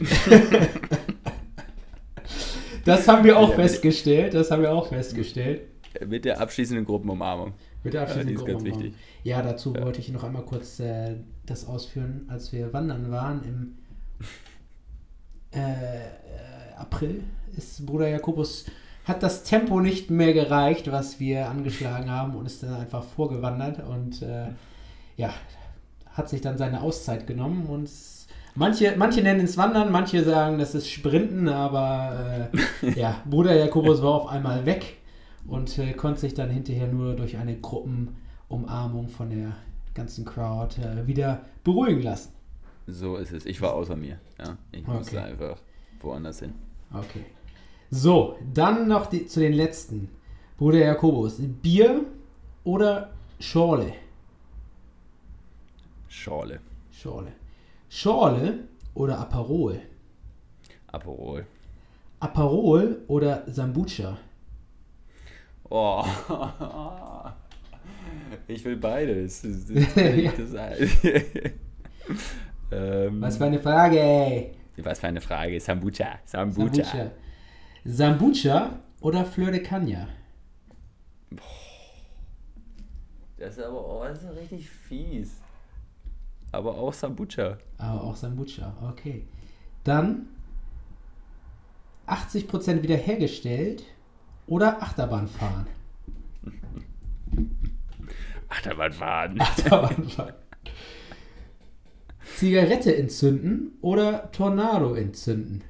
[2.84, 4.32] Das haben wir auch Ja, festgestellt.
[4.32, 5.60] Das haben wir auch festgestellt.
[6.06, 7.54] Mit der abschließenden Gruppenumarmung.
[7.84, 8.94] Mit der Ja, abschließenden ganz Gruppenumarmung.
[9.24, 13.78] Ja, dazu wollte ich noch einmal kurz äh, das ausführen, als wir wandern waren im
[15.50, 15.58] äh,
[16.76, 17.22] April
[17.56, 18.66] ist Bruder Jakobus
[19.04, 23.82] hat das Tempo nicht mehr gereicht, was wir angeschlagen haben und ist dann einfach vorgewandert
[23.88, 24.48] und äh,
[25.16, 25.32] ja,
[26.12, 27.90] hat sich dann seine Auszeit genommen und
[28.54, 32.50] manche, manche nennen es Wandern, manche sagen, das ist Sprinten, aber
[32.82, 34.97] äh, ja, Bruder Jakobus war auf einmal weg
[35.48, 39.56] und äh, konnte sich dann hinterher nur durch eine Gruppenumarmung von der
[39.94, 42.32] ganzen Crowd äh, wieder beruhigen lassen.
[42.86, 43.44] So ist es.
[43.46, 44.18] Ich war außer mir.
[44.38, 45.30] Ja, ich musste Okay.
[45.32, 45.58] einfach
[46.00, 46.54] woanders hin.
[46.92, 47.24] Okay.
[47.90, 50.08] So, dann noch die, zu den letzten.
[50.56, 52.04] Bruder Jakobus, Bier
[52.64, 53.92] oder Schorle?
[56.08, 56.60] Schorle.
[56.90, 57.32] Schorle.
[57.88, 59.80] Schorle oder Aperol?
[60.88, 61.46] Aperol.
[62.20, 64.18] Aperol oder Sambucha?
[65.70, 66.04] Oh.
[68.46, 69.42] Ich will beides.
[69.96, 70.32] Ja.
[72.72, 74.52] ähm, Was für eine Frage, ey.
[74.78, 75.60] was für eine Frage.
[75.60, 76.18] Sambucha.
[76.24, 76.82] Sambucha.
[76.84, 77.10] Sambucha.
[77.84, 80.08] Sambucha oder Fleur de Cagna?
[83.38, 85.40] Das ist aber auch das ist richtig fies.
[86.52, 87.58] Aber auch Sambucha.
[87.76, 89.26] Aber auch Sambucha, okay.
[89.84, 90.28] Dann
[92.06, 93.84] 80% wiederhergestellt
[94.48, 95.66] oder Achterbahn fahren?
[98.48, 99.40] Achterbahnfahren.
[99.40, 100.34] Achterbahn fahren.
[102.36, 105.62] Zigarette entzünden oder Tornado entzünden?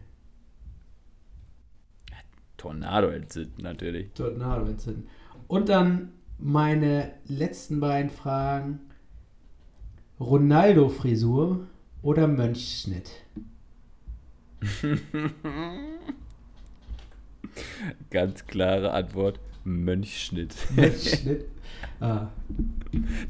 [2.57, 4.13] Tornado entzünden natürlich.
[4.15, 5.09] Tornado entzünden.
[5.47, 8.81] Und dann meine letzten beiden Fragen.
[10.21, 11.67] Ronaldo-Frisur
[12.03, 13.11] oder Mönchschnitt?
[18.11, 19.41] Ganz klare Antwort.
[19.65, 20.55] Mönchschnitt.
[20.75, 21.45] Mönchschnitt.
[22.01, 22.29] Ah,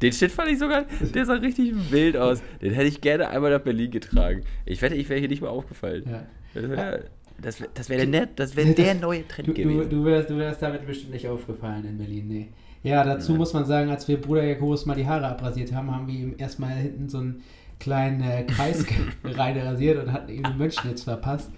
[0.01, 2.41] Den Shit fand ich sogar, der sah richtig wild aus.
[2.61, 4.43] Den hätte ich gerne einmal nach Berlin getragen.
[4.65, 6.03] Ich wette, ich wäre hier nicht mal aufgefallen.
[6.07, 6.23] ja.
[6.53, 7.03] Das wäre
[7.41, 9.89] das wär, das wär der, das wär der neue Trend Du, du, gewesen.
[9.89, 12.47] du, wärst, du wärst damit bestimmt nicht aufgefallen in Berlin, nee.
[12.83, 16.07] Ja, dazu muss man sagen, als wir Bruder Jakobus mal die Haare abrasiert haben, haben
[16.07, 17.43] wir ihm erstmal hinten so einen
[17.79, 18.85] kleinen äh, Kreis
[19.23, 21.49] rein rasiert und hatten ihm den Mönchschnitz verpasst.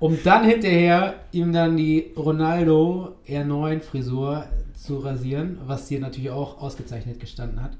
[0.00, 6.60] Um dann hinterher ihm dann die Ronaldo R9 Frisur zu rasieren, was hier natürlich auch
[6.60, 7.76] ausgezeichnet gestanden hat.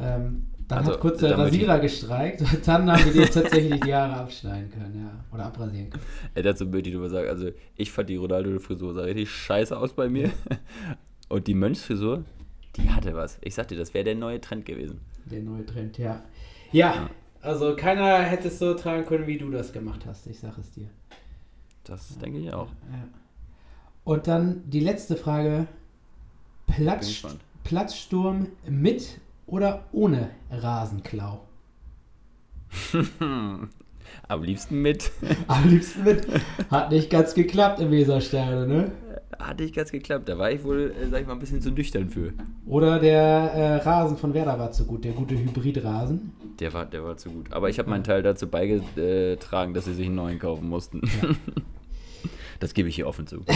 [0.00, 3.94] Ähm, dann Also, hat kurz der Rasierer gestreikt und dann haben wir dir tatsächlich die
[3.94, 5.24] Haare abschneiden können, ja.
[5.34, 6.46] Oder abrasieren können.
[6.46, 9.94] Hat so möchte ich nur sagen, also ich fand die Ronaldo-Frisur sah richtig scheiße aus
[9.94, 10.30] bei mir.
[11.28, 12.24] Und die Mönchsfrisur,
[12.76, 13.38] die hatte was.
[13.42, 15.00] Ich sagte, das wäre der neue Trend gewesen.
[15.26, 16.22] Der neue Trend, ja.
[16.70, 17.08] Ja,
[17.42, 20.70] also keiner hätte es so tragen können, wie du das gemacht hast, ich sag es
[20.72, 20.88] dir.
[21.84, 22.68] Das denke ich auch.
[22.90, 23.08] Ja.
[24.04, 25.66] Und dann die letzte Frage.
[26.66, 27.22] Platz.
[27.64, 31.46] Platzsturm mit oder ohne Rasenklau?
[34.28, 35.10] Am liebsten mit.
[35.46, 36.26] Am liebsten mit.
[36.70, 38.92] Hat nicht ganz geklappt im Weserstadion, ne?
[39.38, 40.28] Hatte ich ganz geklappt.
[40.28, 42.32] Da war ich wohl, äh, sag ich mal, ein bisschen zu nüchtern für.
[42.66, 46.32] Oder der äh, Rasen von Werder war zu gut, der gute Hybridrasen.
[46.60, 47.52] Der war, der war zu gut.
[47.52, 51.02] Aber ich habe meinen Teil dazu beigetragen, dass sie sich einen neuen kaufen mussten.
[52.60, 53.44] Das gebe ich hier offen zu.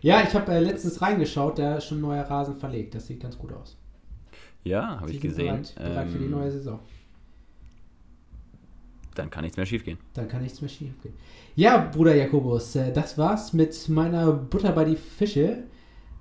[0.00, 2.92] Ja, ich habe äh, letztens reingeschaut, da ist schon ein neuer Rasen verlegt.
[2.94, 3.76] Das sieht ganz gut aus.
[4.64, 5.62] Ja, habe ich gesehen.
[5.62, 6.80] Bereit, bereit für die Ähm, neue Saison.
[9.14, 9.98] Dann kann nichts mehr schief gehen.
[10.14, 11.14] Dann kann nichts mehr schief gehen.
[11.54, 15.64] Ja, Bruder Jakobus, äh, das war's mit meiner Butter bei die Fische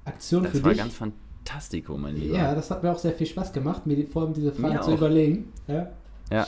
[0.06, 0.80] Aktion Das für war dich.
[0.80, 2.36] ganz fantastico, mein Lieber.
[2.38, 4.82] ja, das hat mir auch sehr viel Spaß gemacht, mir vor allem diese Frage Mir
[4.82, 4.98] zu auch.
[4.98, 5.52] überlegen.
[5.68, 5.88] Ja.
[6.32, 6.48] Ja.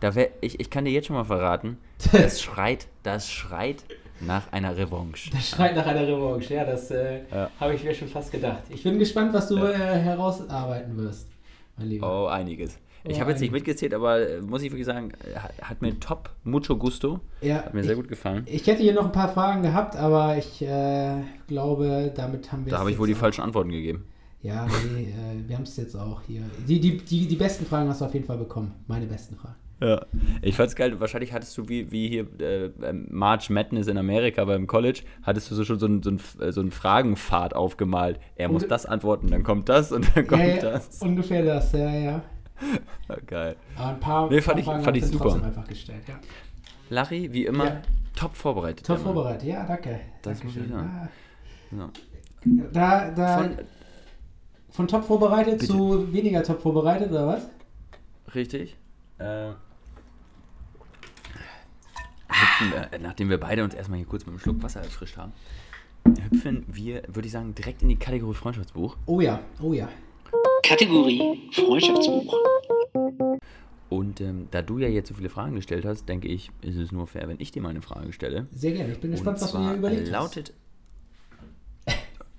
[0.00, 1.78] Da wär, ich, ich kann dir jetzt schon mal verraten,
[2.12, 3.84] das schreit, das schreit
[4.20, 5.30] nach einer Revanche.
[5.30, 7.50] Das schreit nach einer Revanche, ja, das äh, Ja.
[7.60, 8.64] habe ich mir schon fast gedacht.
[8.70, 9.70] Ich bin gespannt, was du Ja.
[9.70, 11.28] äh, herausarbeiten wirst,
[11.76, 12.24] mein Lieber.
[12.24, 12.76] Oh, einiges.
[13.08, 16.30] Ich habe jetzt nicht mitgezählt, aber äh, muss ich wirklich sagen, äh, hat, mir top,
[16.44, 17.20] mucho gusto.
[17.40, 18.44] Ja, Hat mir ich, sehr gut gefallen.
[18.46, 22.70] ich hätte hier noch ein paar Fragen gehabt, aber ich äh, glaube, damit haben wir
[22.72, 24.04] Da habe ich wohl die auch- falschen Antworten gegeben.
[24.42, 26.42] Ja, nee, äh, wir haben es jetzt auch hier.
[26.68, 28.72] Die, die, die, die besten Fragen hast du auf jeden Fall bekommen.
[28.86, 29.56] Meine besten Fragen.
[29.80, 30.04] Ja.
[30.42, 30.98] Ich fand's geil.
[31.00, 35.50] Wahrscheinlich hattest du wie, wie hier äh, ähm, March Madness in Amerika beim College, hattest
[35.50, 38.18] du so schon so einen so äh, so einen Fragenpfad aufgemalt.
[38.36, 41.00] Er muss Und- das antworten, dann kommt das und dann kommt ja, ja, das.
[41.00, 42.22] ungefähr das, ja, ja.
[43.08, 43.56] Ja, geil.
[43.76, 45.34] Aber ein paar, Nee, fand paar ich- Fragen fand ich super.
[45.44, 46.02] einfach gestellt.
[46.08, 46.14] Ja.
[46.90, 47.82] Larry, wie immer, Ja.
[48.16, 48.86] top vorbereitet.
[48.86, 50.00] Top vorbereitet, ja, danke.
[50.22, 51.08] Das muss ich sagen.
[51.72, 51.84] Ja.
[51.84, 51.90] Ah,
[52.72, 53.56] Da, da, Von,
[54.70, 55.72] von, top vorbereitet Bitte.
[55.72, 57.48] zu weniger top vorbereitet, oder was?
[58.34, 58.76] richtig.
[59.18, 59.50] Äh,
[62.28, 65.16] hüpfen wir, äh, nachdem wir beide uns erstmal hier kurz mit einem Schluck Wasser erfrischt
[65.16, 65.32] haben,
[66.30, 68.96] hüpfen wir, würde ich sagen, direkt in die Kategorie Freundschaftsbuch.
[69.06, 69.88] Oh ja, oh ja.
[70.62, 72.34] Kategorie Freundschaftsbuch.
[73.88, 76.92] Und ähm, da du ja jetzt so viele Fragen gestellt hast, denke ich, ist es
[76.92, 78.46] nur fair, wenn ich dir mal eine Frage stelle.
[78.52, 78.92] Sehr gerne.
[78.92, 80.52] Ich bin gespannt, Und was du dir zwar überlegt lautet,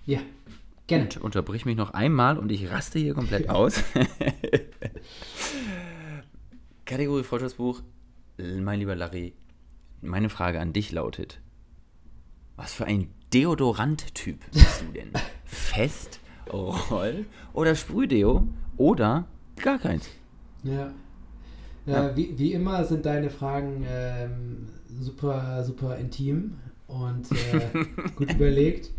[0.05, 0.19] Ja,
[0.87, 1.05] gerne.
[1.05, 3.83] Und unterbrich mich noch einmal und ich raste hier komplett aus.
[6.85, 7.81] Kategorie Freundschaftsbuch.
[8.37, 9.33] Mein lieber Larry,
[10.01, 11.39] meine Frage an dich lautet:
[12.55, 15.11] Was für ein Deodorant-Typ bist du denn?
[15.45, 16.19] Fest,
[16.51, 18.47] Roll oder Sprühdeo
[18.77, 19.25] oder
[19.57, 20.09] gar keins?
[20.63, 20.91] Ja.
[21.85, 22.15] Ja.
[22.15, 24.67] Wie, wie immer sind deine Fragen ähm,
[25.01, 26.55] super, super intim
[26.87, 27.85] und äh,
[28.15, 28.91] gut überlegt.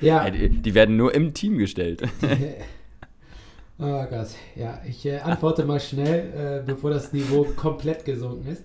[0.00, 0.28] Ja.
[0.30, 2.02] Die, die werden nur im Team gestellt.
[3.78, 8.62] Oh Gott, ja, ich äh, antworte mal schnell, äh, bevor das Niveau komplett gesunken ist.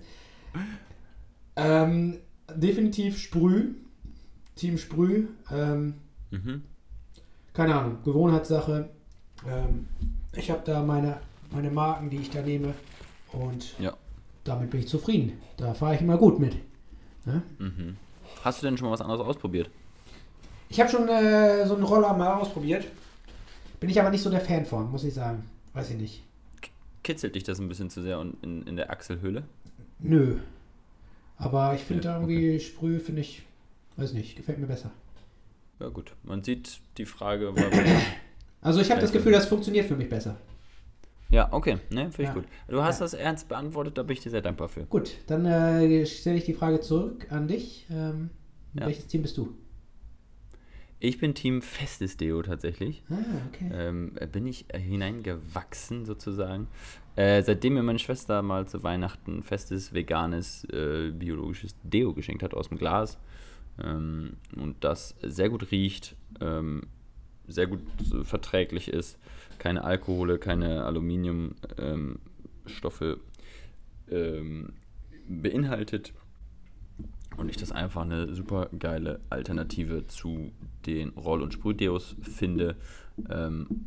[1.56, 2.18] Ähm,
[2.54, 3.70] definitiv Sprüh,
[4.54, 5.26] Team Sprüh.
[5.50, 5.94] Ähm,
[6.30, 6.62] Mhm.
[7.58, 8.88] Keine Ahnung, Gewohnheitssache.
[9.44, 9.88] Ähm,
[10.32, 11.18] ich habe da meine,
[11.50, 12.72] meine Marken, die ich da nehme
[13.32, 13.94] und Ja.
[14.44, 15.32] damit bin ich zufrieden.
[15.56, 16.54] Da fahre ich immer gut mit.
[17.24, 17.42] Ne?
[17.58, 17.96] Mhm.
[18.44, 19.68] Hast du denn schon mal was anderes ausprobiert?
[20.68, 22.84] Ich habe schon äh, so einen Roller mal ausprobiert.
[23.80, 25.42] Bin ich aber nicht so der Fan von, muss ich sagen.
[25.74, 26.22] Weiß ich nicht.
[27.02, 29.42] Kitzelt dich das ein bisschen zu sehr in, in der Achselhöhle?
[29.98, 30.36] Nö.
[31.38, 33.42] Aber ich finde Ja, da irgendwie Sprüh, finde ich,
[33.96, 34.92] weiß nicht, gefällt mir besser.
[35.80, 36.12] Ja, gut.
[36.24, 37.52] Man sieht die Frage.
[38.60, 40.36] Also ich habe das Gefühl, das funktioniert für mich besser.
[41.30, 42.34] Ja, okay, ne, finde ich Ja.
[42.34, 42.44] gut.
[42.66, 43.04] Du hast Ja.
[43.04, 44.82] das ernst beantwortet, da bin ich dir sehr dankbar für.
[44.86, 47.86] Gut, dann äh, stelle ich die Frage zurück an dich.
[47.88, 48.30] Ähm,
[48.74, 48.86] Ja.
[48.86, 49.54] Welches Team bist du?
[50.98, 53.04] Ich bin Team Festes Deo tatsächlich.
[53.08, 53.14] Ah,
[53.48, 53.70] okay.
[53.72, 56.66] Ähm, bin ich äh, hineingewachsen sozusagen.
[57.14, 62.54] Äh, seitdem mir meine Schwester mal zu Weihnachten festes, veganes, äh, biologisches Deo geschenkt hat
[62.54, 63.18] aus dem Glas.
[63.82, 66.82] Ähm, und das sehr gut riecht, ähm,
[67.46, 67.80] sehr gut
[68.12, 69.18] äh, verträglich ist,
[69.58, 73.18] keine Alkohole, keine Aluminiumstoffe ähm,
[74.10, 74.72] ähm,
[75.28, 76.12] beinhaltet.
[77.36, 80.50] Und ich das einfach eine super geile Alternative zu
[80.86, 82.76] den Roll- und Sprühdeos finde.
[83.30, 83.86] Ähm,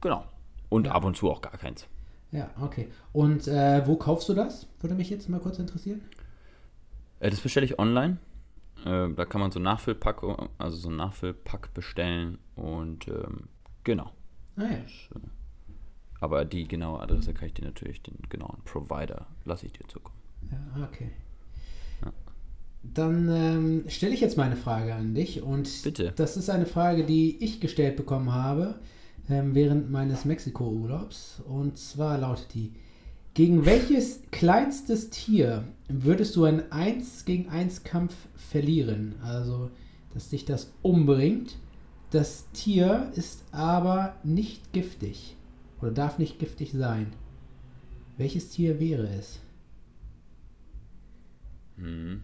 [0.00, 0.26] genau.
[0.68, 0.92] Und Ja.
[0.92, 1.86] ab und zu auch gar keins.
[2.32, 2.88] Ja, okay.
[3.12, 4.66] Und äh, wo kaufst du das?
[4.80, 6.02] Würde mich jetzt mal kurz interessieren.
[7.20, 8.18] Äh, das bestelle ich online.
[8.84, 10.22] Äh, da kann man so Nachfüllpack,
[10.58, 12.38] also so einen Nachfüllpack bestellen.
[12.56, 13.48] Und ähm,
[13.84, 14.12] genau.
[14.56, 15.20] Ah ja.
[16.20, 20.18] Aber die genaue Adresse kann ich dir natürlich, den genauen Provider lasse ich dir zukommen.
[20.50, 21.10] Ja, okay.
[22.04, 22.12] Ja.
[22.82, 26.12] Dann ähm, stelle ich jetzt meine Frage an dich und Bitte.
[26.16, 28.78] das ist eine Frage, die ich gestellt bekommen habe
[29.30, 32.72] ähm, während meines Mexiko-Urlaubs und zwar lautet die:
[33.34, 39.14] Gegen welches kleinstes Tier würdest du einen 1 gegen 1 Kampf verlieren?
[39.22, 39.70] Also,
[40.12, 41.56] dass dich das umbringt.
[42.10, 45.36] Das Tier ist aber nicht giftig
[45.80, 47.12] oder darf nicht giftig sein.
[48.16, 49.38] Welches Tier wäre es?
[51.76, 52.22] Mhm.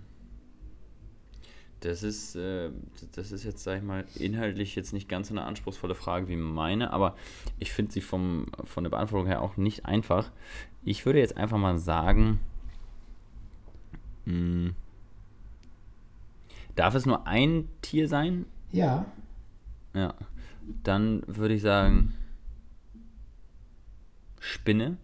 [1.80, 2.70] Das ist, äh,
[3.12, 6.36] das ist jetzt, sag ich mal, inhaltlich jetzt nicht ganz so eine anspruchsvolle Frage wie
[6.36, 7.16] meine, aber
[7.58, 10.30] ich finde sie vom, von der Beantwortung her auch nicht einfach.
[10.84, 12.40] Ich würde jetzt einfach mal sagen,
[14.24, 14.72] mh,
[16.74, 18.46] darf es nur ein Tier sein?
[18.72, 19.06] Ja,
[19.94, 20.14] Ja.
[20.82, 22.14] Dann würde ich sagen,
[24.40, 24.96] Spinne.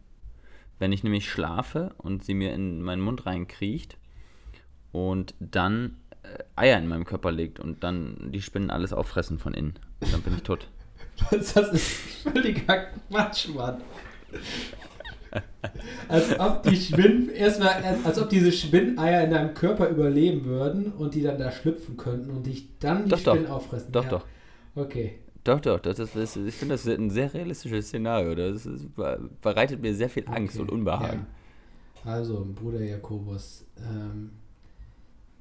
[0.79, 3.97] Wenn ich nämlich schlafe und sie mir in meinen Mund reinkriecht
[4.91, 5.97] und dann
[6.57, 9.75] Eier in meinem Körper legt und dann die Spinnen alles auffressen von innen.
[10.01, 10.69] Dann bin ich tot.
[11.31, 11.89] das ist
[12.23, 13.83] völliger Quatsch, Mann.
[16.09, 21.15] Als ob die Spinnen, erstmal, als ob diese Spinneier in deinem Körper überleben würden und
[21.15, 23.35] die dann da schlüpfen könnten und dich dann die Doch, doch.
[23.35, 23.93] Spinnen auffressen.
[23.93, 24.11] Doch, ja.
[24.11, 24.27] doch.
[24.75, 25.19] Okay.
[25.45, 25.81] Doch, doch.
[25.81, 28.35] Das ist, das ist, ich finde das ein sehr realistisches Szenario.
[28.35, 28.89] Das ist,
[29.41, 30.63] bereitet mir sehr viel Angst okay.
[30.63, 31.27] und Unbehagen.
[32.05, 32.13] Ja.
[32.13, 34.31] Also, Bruder Jakobus, ähm,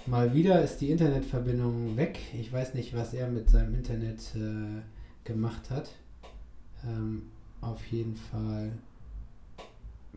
[0.07, 2.19] mal wieder ist die Internetverbindung weg.
[2.39, 4.81] Ich weiß nicht, was er mit seinem Internet äh,
[5.23, 5.89] gemacht hat.
[6.85, 7.23] Ähm,
[7.61, 8.71] auf jeden Fall.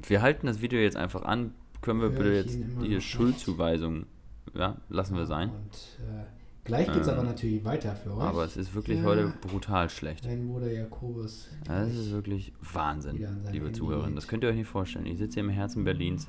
[0.07, 1.53] Wir halten das Video jetzt einfach an.
[1.83, 3.01] Können wir bitte jetzt die.
[3.01, 4.07] Schuldzuweisung,
[4.55, 5.51] ja, lassen wir sein.
[5.51, 5.75] Und
[6.09, 6.25] äh,
[6.65, 8.23] gleich geht es Ähm, aber natürlich weiter für euch.
[8.23, 9.05] Aber es ist wirklich Ja.
[9.05, 10.25] heute brutal schlecht.
[10.25, 11.49] Dein Bruder Jakobus.
[11.67, 13.17] Das ist wirklich Wahnsinn,
[13.53, 14.15] liebe Handy Zuhörerinnen.
[14.15, 15.05] Das könnt ihr euch nicht vorstellen.
[15.05, 16.27] Ich sitze hier im Herzen Berlins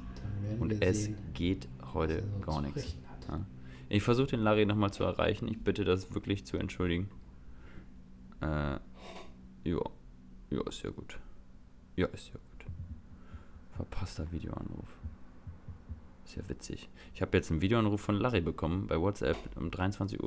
[0.59, 2.97] und es sehen, geht heute gar nichts.
[3.27, 3.45] Ja.
[3.89, 5.47] Ich versuche den Larry nochmal zu erreichen.
[5.47, 7.09] Ich bitte das wirklich zu entschuldigen.
[8.41, 8.79] Äh,
[9.63, 9.81] ja.
[10.49, 11.19] Ja, ist ja gut.
[11.95, 12.65] Ja, ist ja gut.
[13.75, 14.87] Verpasster Videoanruf.
[16.25, 16.89] Ist ja witzig.
[17.13, 20.21] Ich habe jetzt einen Videoanruf von Larry bekommen bei WhatsApp um 23.24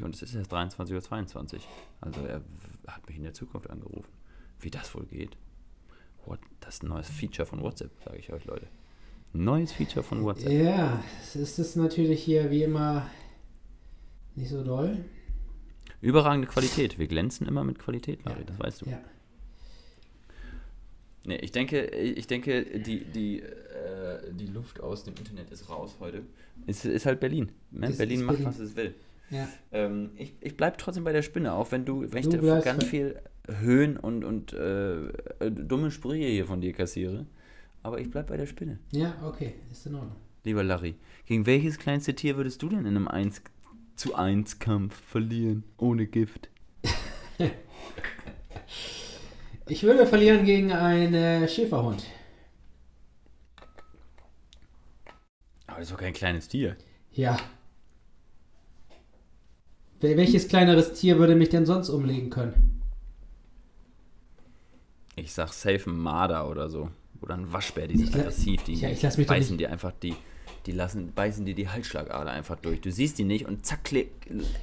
[0.00, 1.60] Uhr und es ist erst 23.22 Uhr.
[2.02, 2.42] Also er
[2.86, 4.12] hat mich in der Zukunft angerufen.
[4.60, 5.36] Wie das wohl geht?
[6.26, 6.40] What?
[6.60, 8.66] Das ist ein neues Feature von WhatsApp, sage ich euch, Leute.
[9.34, 10.52] Neues Feature von WhatsApp.
[10.52, 13.10] Ja, es ist es natürlich hier wie immer
[14.36, 15.04] nicht so doll.
[16.00, 16.98] Überragende Qualität.
[16.98, 18.46] Wir glänzen immer mit Qualität, Larry, Ja.
[18.46, 18.90] das weißt du.
[18.90, 19.00] Ja.
[21.26, 25.96] Nee, ich denke, ich denke, die, die, äh, die Luft aus dem Internet ist raus
[25.98, 26.22] heute.
[26.66, 27.50] Ist, ist halt Berlin.
[27.70, 27.88] Ne?
[27.88, 28.52] Ist- Berlin ist macht, Berlin.
[28.54, 28.94] was es will.
[29.30, 29.48] Ja.
[29.72, 32.38] Ähm, ich ich bleibe trotzdem bei der Spinne, auch wenn du, wenn ich Du da
[32.42, 33.18] bleibst ganz viel
[33.48, 37.26] Höhen und, und äh, äh, dumme Sprüche hier von dir kassiere.
[37.84, 38.78] Aber ich bleib bei der Spinne.
[38.90, 40.16] ja, okay, ist in Ordnung.
[40.42, 43.42] Lieber Larry, gegen welches kleinste Tier würdest du denn in einem 1
[43.96, 45.62] zu 1 Kampf verlieren?
[45.78, 46.48] Ohne Gift.
[49.66, 52.04] Ich würde verlieren gegen einen äh, Schäferhund.
[55.66, 56.76] Aber das ist doch kein kleines Tier.
[57.12, 57.38] Ja.
[60.02, 62.82] Wel- Welches kleineres Tier würde mich denn sonst umlegen können?
[65.16, 66.90] Ich sag safe ein Marder oder so.
[67.24, 68.62] Oder ein Waschbär, die sind aggressiv.
[68.64, 70.14] Die Ja, ich lass mich beißen dir einfach die,
[70.66, 72.82] die lassen, beißen dir die Halsschlagader einfach durch.
[72.82, 74.10] Du siehst die nicht und zack, klick.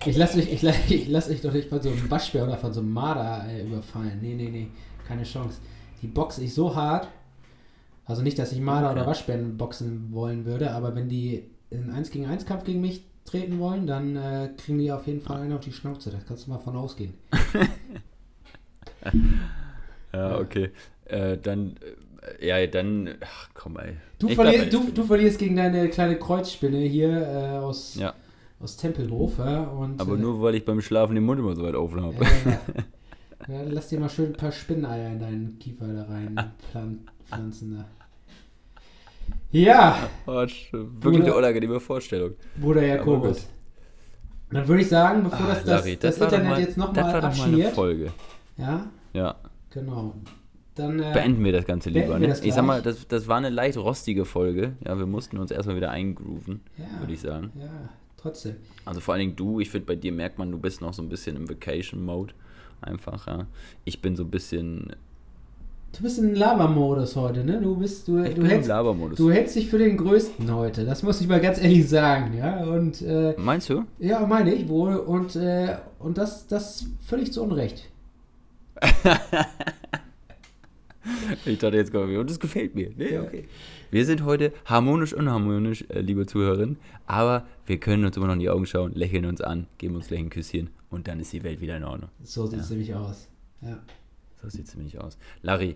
[0.06, 2.72] Ich lasse mich, ich, ich lass mich doch nicht von so einem Waschbär oder von
[2.72, 4.20] so einem Marder äh, überfallen.
[4.22, 4.68] Nee, nee, nee,
[5.08, 5.58] keine Chance.
[6.04, 7.08] Die boxe ich so hart.
[8.06, 9.00] Also nicht, dass ich Marder Okay.
[9.00, 13.02] oder Waschbären boxen wollen würde, aber wenn die in 1 gegen 1 Kampf gegen mich
[13.26, 16.12] treten wollen, dann äh, kriegen die auf jeden Fall einen auf die Schnauze.
[16.12, 17.14] Da kannst du mal von ausgehen.
[20.14, 20.72] Ja, okay.
[21.06, 21.96] Äh, dann, äh,
[22.40, 23.94] ja, dann, ach komm, ey.
[24.20, 28.14] Du, der du, du verlierst gegen deine kleine Kreuzspinne hier äh, aus, Ja,
[28.60, 29.38] aus Tempelhof.
[29.40, 32.02] Ja, und, aber äh, nur, weil ich beim Schlafen den Mund immer so weit offen
[32.02, 32.16] habe.
[32.24, 32.60] Ja, ja.
[33.56, 37.78] ja, lass dir mal schön ein paar Spinneneier in deinen Kiefer da rein pflanzen.
[37.78, 37.86] Da.
[39.52, 40.32] Ja, Oh,
[40.72, 42.32] wirklich eine unangenehme Vorstellung.
[42.60, 42.86] Bruder.
[42.86, 43.48] Jakobus.
[44.50, 46.70] Dann würde ich sagen, bevor das, Ah, das, Larry, das, war doch Internet mal- jetzt
[46.70, 48.12] Das nochmal eine abschmiert, Folge.
[48.58, 49.36] ja, Ja,
[49.70, 50.14] genau,
[50.82, 52.20] dann äh, beenden wir das Ganze lieber.
[52.20, 52.28] Ne?
[52.28, 54.74] das Ich sag mal, das, das war eine leicht rostige Folge.
[54.86, 57.52] Ja, wir mussten uns erstmal wieder eingrooven, ja, würde ich sagen.
[57.60, 57.70] ja,
[58.18, 58.56] trotzdem.
[58.86, 61.02] Also vor allen Dingen du, ich finde, bei dir merkt man, du bist noch so
[61.02, 62.34] ein bisschen im Vacation-Mode.
[62.82, 63.46] Einfach, ja.
[63.86, 64.96] Ich bin so ein bisschen.
[65.96, 67.60] Du bist in Lava-Modus heute, ne?
[67.62, 69.18] Du bist, du, Ich du bin im hältst, Labermodus.
[69.18, 70.86] du hältst dich für den Größten heute.
[70.86, 72.64] Das muss ich mal ganz ehrlich sagen, ja.
[72.64, 73.84] Und äh, Meinst du?
[74.00, 74.96] Ja, meine ich wohl.
[74.96, 77.90] Und, äh, und das, das völlig zu Unrecht.
[81.46, 82.92] Ich dachte jetzt gerade, und das gefällt mir.
[82.96, 83.22] Nee, Ja.
[83.24, 83.46] okay.
[83.90, 86.78] Wir sind heute harmonisch, unharmonisch, äh, liebe Zuhörerinnen,
[87.08, 90.08] aber wir können uns immer noch in die Augen schauen, lächeln uns an, geben uns
[90.08, 92.10] gleich ein Küsschen und dann ist die Welt wieder in Ordnung.
[92.24, 92.76] So sieht es Ja.
[92.76, 93.30] nämlich aus.
[93.62, 93.80] Ja.
[94.42, 95.18] So sieht es nämlich aus.
[95.42, 95.76] Larry,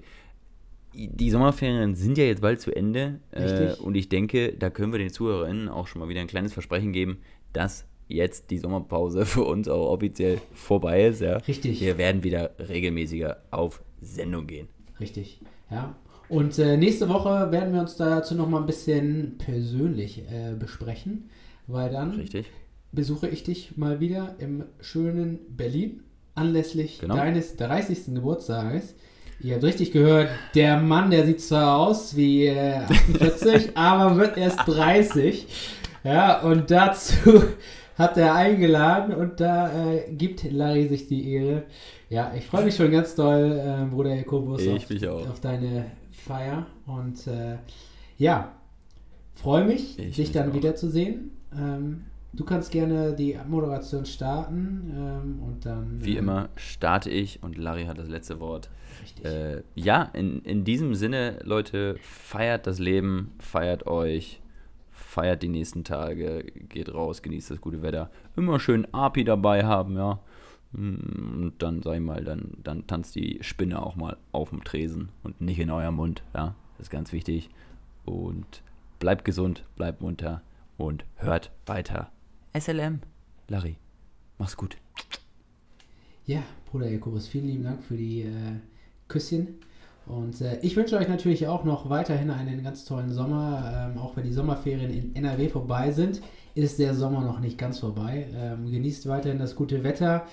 [0.94, 5.00] die Sommerferien sind ja jetzt bald zu Ende äh, und ich denke, da können wir
[5.00, 7.18] den ZuhörerInnen auch schon mal wieder ein kleines Versprechen geben,
[7.52, 11.22] dass jetzt die Sommerpause für uns auch offiziell vorbei ist.
[11.22, 11.38] Ja.
[11.38, 11.82] Richtig.
[11.82, 14.68] Wir werden wieder regelmäßiger auf Sendung gehen.
[15.00, 15.39] Richtig.
[15.70, 15.96] Ja.
[16.28, 21.30] Und äh, nächste Woche werden wir uns dazu noch mal ein bisschen persönlich äh, besprechen,
[21.68, 22.48] weil dann Richtig?
[22.91, 26.02] besuche ich dich mal wieder im schönen Berlin
[26.34, 27.16] anlässlich Genau.
[27.16, 28.16] deines 30.
[28.16, 28.96] Geburtstages.
[29.41, 34.38] Ihr habt richtig gehört, der Mann, der sieht zwar aus wie äh, 48, aber wird
[34.38, 35.46] erst 30.
[36.04, 37.43] Ja, und dazu
[37.96, 41.64] hat er eingeladen und da äh, gibt Larry sich die Ehre.
[42.10, 46.66] Ja, ich freue mich schon ganz doll, äh, Bruder Jakobus, auf, auf deine Feier.
[46.86, 47.58] Und äh,
[48.18, 48.52] ja,
[49.36, 50.54] freue mich, Ich dich dann auch.
[50.54, 51.32] wiederzusehen.
[51.58, 56.00] Ähm, du kannst gerne die Moderation starten ähm, und dann.
[56.02, 58.70] Wie äh, immer starte ich und Larry hat das letzte Wort.
[59.04, 59.26] Richtig.
[59.26, 64.41] Äh, ja, in, in diesem Sinne, Leute, feiert das Leben, feiert euch,
[65.16, 68.11] feiert die nächsten Tage, geht raus, genießt das gute Wetter.
[68.36, 70.20] Immer schön API dabei haben, ja.
[70.74, 74.66] Mm, Und dann, sag ich mal, dann, dann tanzt die Spinne auch mal auf dem
[74.66, 76.53] Tresen und nicht in eurem Mund, ja.
[76.78, 77.49] Das ist ganz wichtig.
[78.03, 78.61] Und
[78.99, 80.41] bleibt gesund, bleibt munter
[80.78, 82.11] und hört weiter.
[82.53, 82.99] SLM,
[83.47, 83.78] Larry,
[84.38, 84.76] mach's gut.
[86.26, 88.59] Ja, Bruder Jakobus, vielen lieben Dank für die äh,
[89.07, 89.59] Küsschen.
[90.08, 93.89] Und äh, ich wünsche euch natürlich auch noch weiterhin einen ganz tollen Sommer.
[93.91, 96.22] Ähm, auch wenn die Sommerferien in NRW vorbei sind,
[96.53, 98.28] ist der Sommer noch nicht ganz vorbei.
[98.36, 100.26] Ähm, genießt weiterhin das gute Wetter.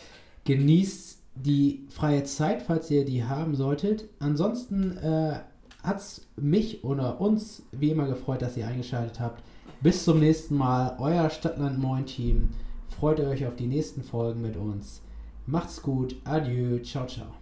[0.45, 4.09] Genießt die freie Zeit, falls ihr die haben solltet.
[4.19, 5.41] Ansonsten äh,
[5.83, 9.43] hat es mich oder uns wie immer gefreut, dass ihr eingeschaltet habt.
[9.81, 10.97] Bis zum nächsten Mal.
[11.01, 12.51] Euer Stadtland Moin Team.
[12.89, 15.01] Freut euch auf die nächsten Folgen mit uns.
[15.47, 16.17] Macht's gut.
[16.25, 16.79] Adieu.
[16.81, 17.42] Ciao, ciao.